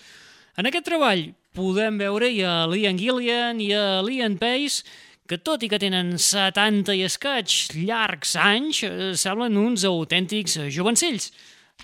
En 0.57 0.70
aquest 0.70 0.87
treball 0.87 1.27
podem 1.57 1.99
veure 1.99 2.31
hi 2.31 2.45
a 2.47 2.61
Liam 2.70 2.95
Gillian 3.01 3.59
i 3.61 3.72
a 3.74 4.01
Liam 4.07 4.39
Pace 4.39 4.87
que 5.27 5.41
tot 5.43 5.64
i 5.66 5.70
que 5.70 5.81
tenen 5.83 6.14
70 6.22 6.95
i 6.95 7.03
escaig 7.09 7.57
llargs 7.74 8.37
anys, 8.39 8.85
eh, 8.87 9.12
semblen 9.18 9.59
uns 9.59 9.83
autèntics 9.89 10.61
eh, 10.61 10.70
jovencells. 10.70 11.33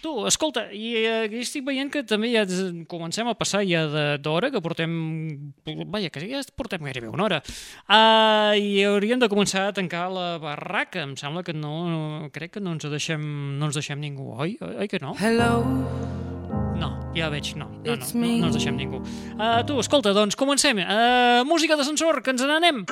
Tu, 0.02 0.10
escolta, 0.26 0.64
i 0.74 0.96
eh, 1.06 1.28
estic 1.38 1.62
veient 1.62 1.86
que 1.94 2.00
també 2.02 2.32
ja 2.32 2.42
comencem 2.90 3.28
a 3.30 3.36
passar 3.38 3.60
ja 3.62 3.84
de- 3.86 4.16
d'hora, 4.18 4.48
que 4.50 4.58
portem... 4.64 5.52
Vaja, 5.94 6.10
que 6.10 6.24
ja 6.26 6.40
portem 6.58 6.82
gairebé 6.82 7.06
una 7.12 7.28
hora. 7.28 7.38
Uh, 7.86 8.50
I 8.58 8.82
hauríem 8.88 9.22
de 9.22 9.28
començar 9.30 9.68
a 9.68 9.76
tancar 9.76 10.08
la 10.10 10.26
barraca. 10.42 11.04
Em 11.06 11.14
sembla 11.16 11.44
que 11.46 11.54
no... 11.54 11.74
no 11.86 12.30
crec 12.34 12.56
que 12.56 12.64
no 12.64 12.74
ens 12.74 12.88
deixem, 12.90 13.22
no 13.60 13.70
ens 13.70 13.78
deixem 13.78 14.00
ningú, 14.02 14.32
oi? 14.42 14.56
Oi 14.58 14.90
que 14.90 14.98
no? 15.02 15.14
Hello, 15.22 15.62
No, 16.82 16.88
ja 17.14 17.28
veig, 17.30 17.52
no. 17.54 17.68
No, 17.86 17.94
no, 17.94 18.06
no, 18.18 18.26
no 18.42 18.48
ens 18.50 18.56
deixem 18.58 18.74
ningú. 18.74 18.98
Uh, 19.38 19.62
tu, 19.68 19.78
escolta, 19.78 20.10
doncs 20.16 20.34
comencem. 20.34 20.82
Uh, 20.82 21.46
música 21.46 21.78
d'ascensor, 21.78 22.18
que 22.26 22.34
ens 22.34 22.42
n'anem. 22.42 22.82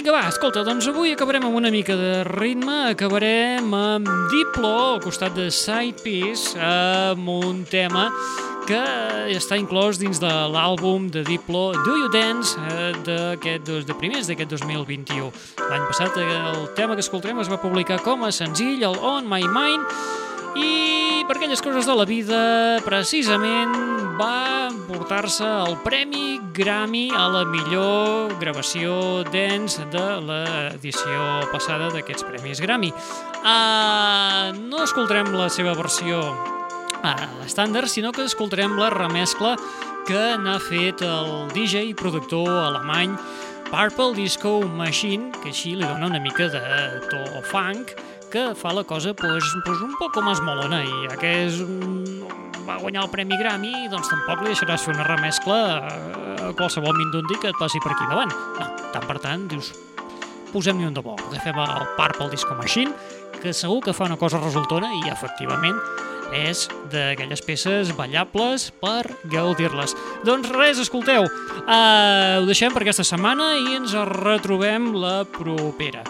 Vinga, 0.00 0.14
va, 0.16 0.28
escolta, 0.32 0.62
doncs 0.64 0.86
avui 0.88 1.10
acabarem 1.12 1.44
amb 1.44 1.58
una 1.58 1.68
mica 1.68 1.92
de 1.92 2.22
ritme, 2.24 2.72
acabarem 2.94 3.66
amb 3.76 4.06
Diplo, 4.32 4.70
al 4.94 5.00
costat 5.04 5.34
de 5.36 5.50
Side 5.52 6.00
Piece, 6.00 6.54
amb 6.56 7.28
un 7.28 7.66
tema 7.68 8.06
que 8.64 8.80
està 9.36 9.58
inclòs 9.60 10.00
dins 10.00 10.16
de 10.22 10.30
l'àlbum 10.54 11.10
de 11.12 11.20
Diplo 11.28 11.74
Do 11.76 11.98
You 11.98 12.08
Dance 12.14 12.56
eh, 12.56 12.94
d'aquest 13.04 13.66
dos- 13.68 13.84
de 13.84 13.92
primers 14.00 14.30
d'aquest 14.30 14.48
2021. 14.56 15.28
L'any 15.68 15.84
passat 15.92 16.16
eh, 16.16 16.24
el 16.54 16.70
tema 16.78 16.96
que 16.96 17.04
escoltarem 17.04 17.44
es 17.44 17.52
va 17.52 17.60
publicar 17.60 18.00
com 18.00 18.24
a 18.24 18.32
senzill, 18.32 18.80
el 18.88 18.96
On 19.04 19.28
My 19.28 19.44
Mind, 19.44 19.84
i 20.58 21.22
per 21.28 21.36
aquelles 21.36 21.62
coses 21.62 21.86
de 21.86 21.94
la 21.94 22.04
vida, 22.08 22.38
precisament 22.82 23.74
va 24.18 24.70
portar-se 24.88 25.46
el 25.46 25.76
Premi 25.84 26.40
Grammy 26.56 27.08
a 27.14 27.28
la 27.30 27.44
millor 27.46 28.34
gravació 28.40 29.22
dance 29.30 29.84
de 29.92 30.06
l'edició 30.26 31.28
passada 31.52 31.90
d'aquests 31.94 32.26
Premis 32.26 32.62
Grammy. 32.64 32.90
Uh, 33.40 34.50
no 34.66 34.82
escoltarem 34.82 35.30
la 35.38 35.46
seva 35.52 35.76
versió 35.78 36.18
uh, 36.20 37.14
estàndard, 37.46 37.88
sinó 37.88 38.10
que 38.12 38.26
escoltarem 38.26 38.74
la 38.80 38.90
remescla 38.90 39.54
que 40.08 40.24
n'ha 40.42 40.58
fet 40.66 41.04
el 41.06 41.46
DJ 41.54 41.92
i 41.92 41.94
productor 41.94 42.50
alemany 42.66 43.14
Purple 43.70 44.16
Disco 44.16 44.58
Machine, 44.66 45.30
que 45.44 45.52
així 45.54 45.76
li 45.78 45.86
dona 45.86 46.10
una 46.10 46.18
mica 46.18 46.48
de 46.50 46.62
to 47.06 47.22
funk, 47.46 47.94
que 48.30 48.54
fa 48.54 48.72
la 48.72 48.84
cosa 48.84 49.12
pues, 49.14 49.44
pues 49.64 49.80
un 49.82 49.94
poc 49.98 50.16
més 50.24 50.40
molona 50.46 50.80
i 50.86 50.90
ja 51.10 51.16
que 51.20 51.30
és 51.46 51.60
un... 51.64 52.04
va 52.66 52.78
guanyar 52.78 53.04
el 53.04 53.12
Premi 53.12 53.38
Grammy 53.40 53.88
doncs 53.90 54.10
tampoc 54.12 54.44
li 54.44 54.52
deixaràs 54.52 54.86
fer 54.86 54.94
una 54.94 55.06
remescla 55.08 55.60
a 55.80 56.52
qualsevol 56.58 56.94
mindundi 56.98 57.40
que 57.42 57.50
et 57.50 57.58
passi 57.58 57.82
per 57.82 57.94
aquí 57.94 58.06
davant 58.10 58.30
no, 58.30 58.68
tant 58.94 59.08
per 59.08 59.18
tant 59.22 59.48
dius 59.50 59.72
posem-hi 60.52 60.86
un 60.86 60.94
de 60.94 61.02
bo 61.02 61.16
agafem 61.18 61.58
el 61.64 61.88
Purple 61.98 62.30
Disco 62.30 62.54
Machine 62.54 62.94
que 63.42 63.52
segur 63.56 63.80
que 63.82 63.96
fa 63.96 64.06
una 64.06 64.20
cosa 64.20 64.42
resultona 64.42 64.92
i 65.02 65.10
efectivament 65.10 65.78
és 66.30 66.68
d'aquelles 66.92 67.42
peces 67.42 67.90
ballables 67.98 68.68
per 68.78 69.02
gaudir-les. 69.32 69.96
Doncs 70.22 70.50
res, 70.54 70.78
escolteu, 70.78 71.26
uh, 71.26 72.38
ho 72.38 72.46
deixem 72.46 72.70
per 72.70 72.84
aquesta 72.84 73.06
setmana 73.06 73.56
i 73.58 73.80
ens 73.80 73.96
retrobem 74.14 74.92
la 74.94 75.24
propera. 75.26 76.04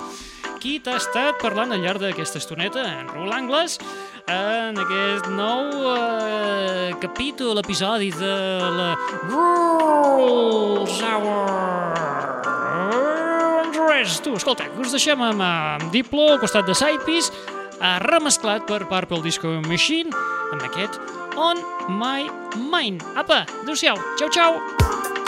Qui 0.61 0.75
t'ha 0.85 0.99
estat 1.01 1.39
parlant 1.41 1.71
al 1.73 1.81
llarg 1.81 2.03
d'aquesta 2.03 2.37
estoneta? 2.37 2.83
En 2.85 3.07
Raül 3.09 3.33
Angles, 3.33 3.79
en 4.29 4.77
aquest 4.83 5.31
nou 5.33 5.71
uh, 5.89 6.91
capítol, 7.01 7.57
episodi 7.63 8.11
de 8.13 8.35
la 8.77 8.91
Rules 9.31 10.99
Hour. 11.01 11.49
Res, 13.89 14.19
tu, 14.21 14.35
escolta, 14.37 14.69
us 14.77 14.93
deixem 14.93 15.25
amb, 15.25 15.41
amb 15.41 15.89
Diplo 15.95 16.29
al 16.35 16.43
costat 16.45 16.69
de 16.69 16.77
Sidepiece, 16.77 17.33
eh, 17.81 17.97
remesclat 18.05 18.69
per 18.69 18.83
Purple 18.93 19.23
Disco 19.25 19.57
Machine, 19.65 20.13
amb 20.53 20.69
aquest 20.69 21.01
On 21.41 21.57
My 21.97 22.29
Mind. 22.69 23.01
Apa, 23.17 23.47
adéu-siau, 23.63 23.97
xau, 24.21 24.29
xau! 24.29 25.20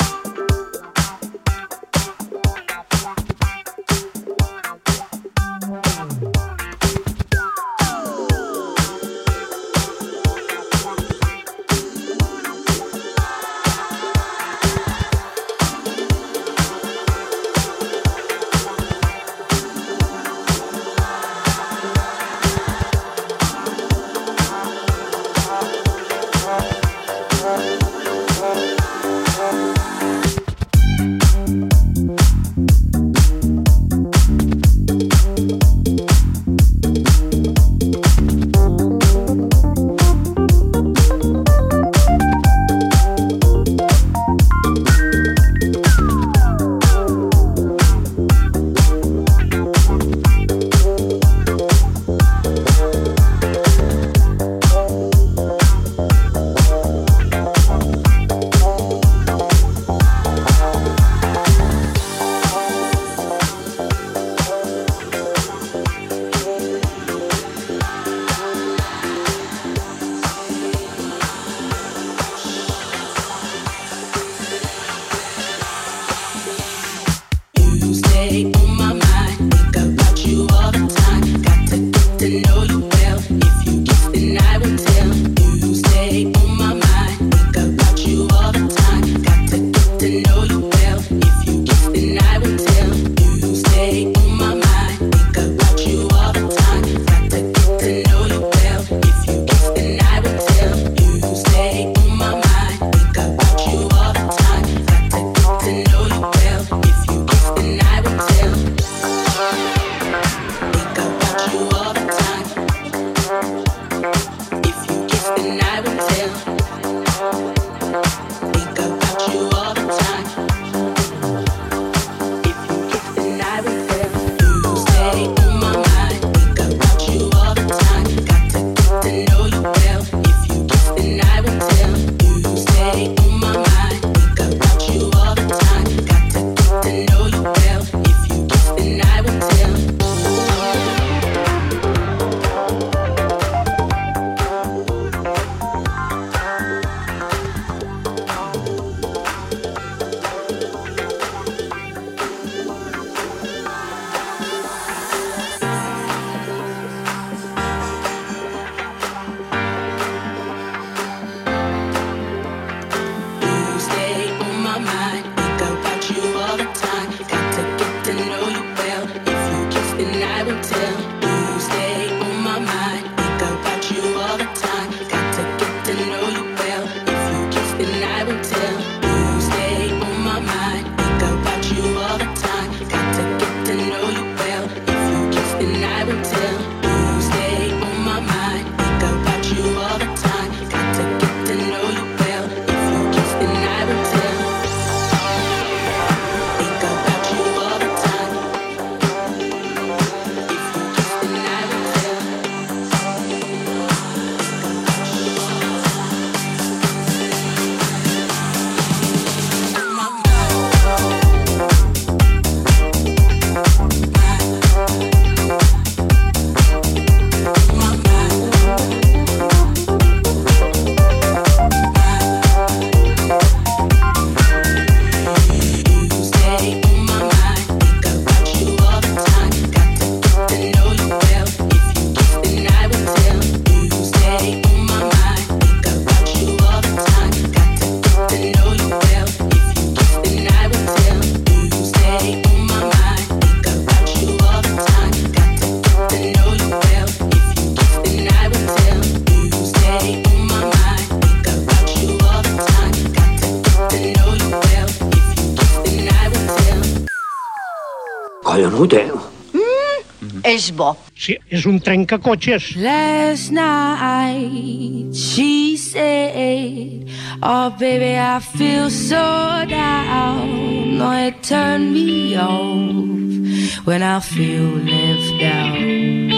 bo. 260.72 260.96
Sí, 261.14 261.36
és 261.48 261.64
un 261.66 261.78
trencacotxes. 261.78 262.74
Last 262.76 263.52
night 263.52 265.14
she 265.14 265.76
said, 265.76 267.08
oh 267.42 267.70
baby 267.78 268.16
I 268.18 268.40
feel 268.40 268.90
so 268.90 269.64
down, 269.68 270.98
no 270.98 271.12
it 271.12 271.42
turned 271.42 271.92
me 271.92 272.36
off 272.36 273.86
when 273.86 274.02
I 274.02 274.20
feel 274.20 274.68
left 274.82 275.40
down. 275.40 276.32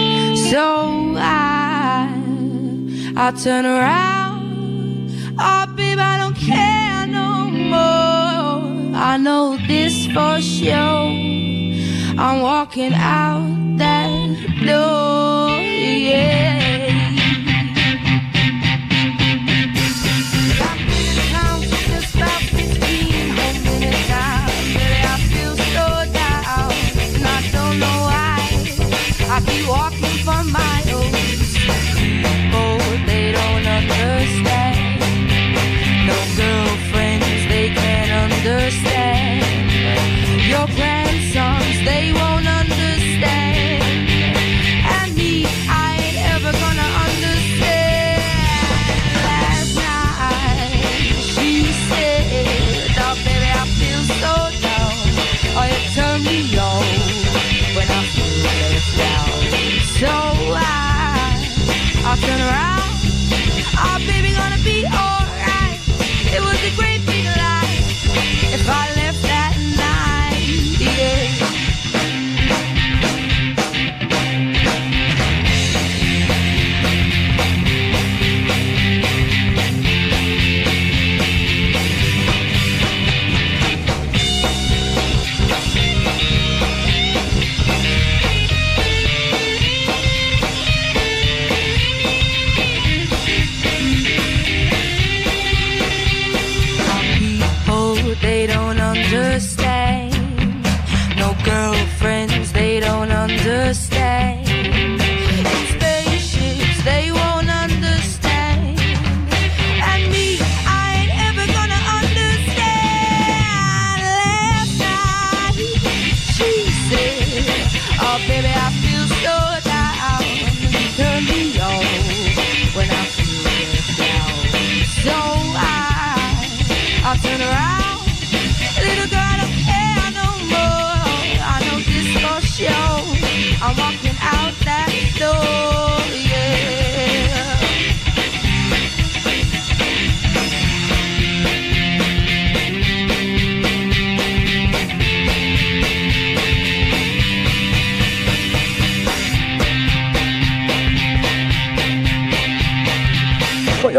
So 0.51 1.15
I, 1.17 2.09
I 3.15 3.31
turn 3.31 3.65
around, 3.65 5.09
oh 5.39 5.65
baby 5.75 6.01
I 6.01 6.17
don't 6.17 6.35
care 6.35 7.07
no 7.07 7.49
more, 7.49 8.95
I 8.95 9.17
know 9.17 9.57
this 9.67 10.05
for 10.07 10.41
sure. 10.41 11.23
I'm 12.17 12.41
walking 12.41 12.93
out 12.93 13.54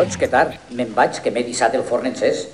Collons, 0.06 0.16
quedar? 0.16 0.44
tard. 0.50 0.70
Me'n 0.70 0.92
vaig, 0.94 1.18
que 1.22 1.32
m'he 1.34 1.42
dissat 1.42 1.74
el 1.74 1.82
forn 1.82 2.06
encès. 2.06 2.46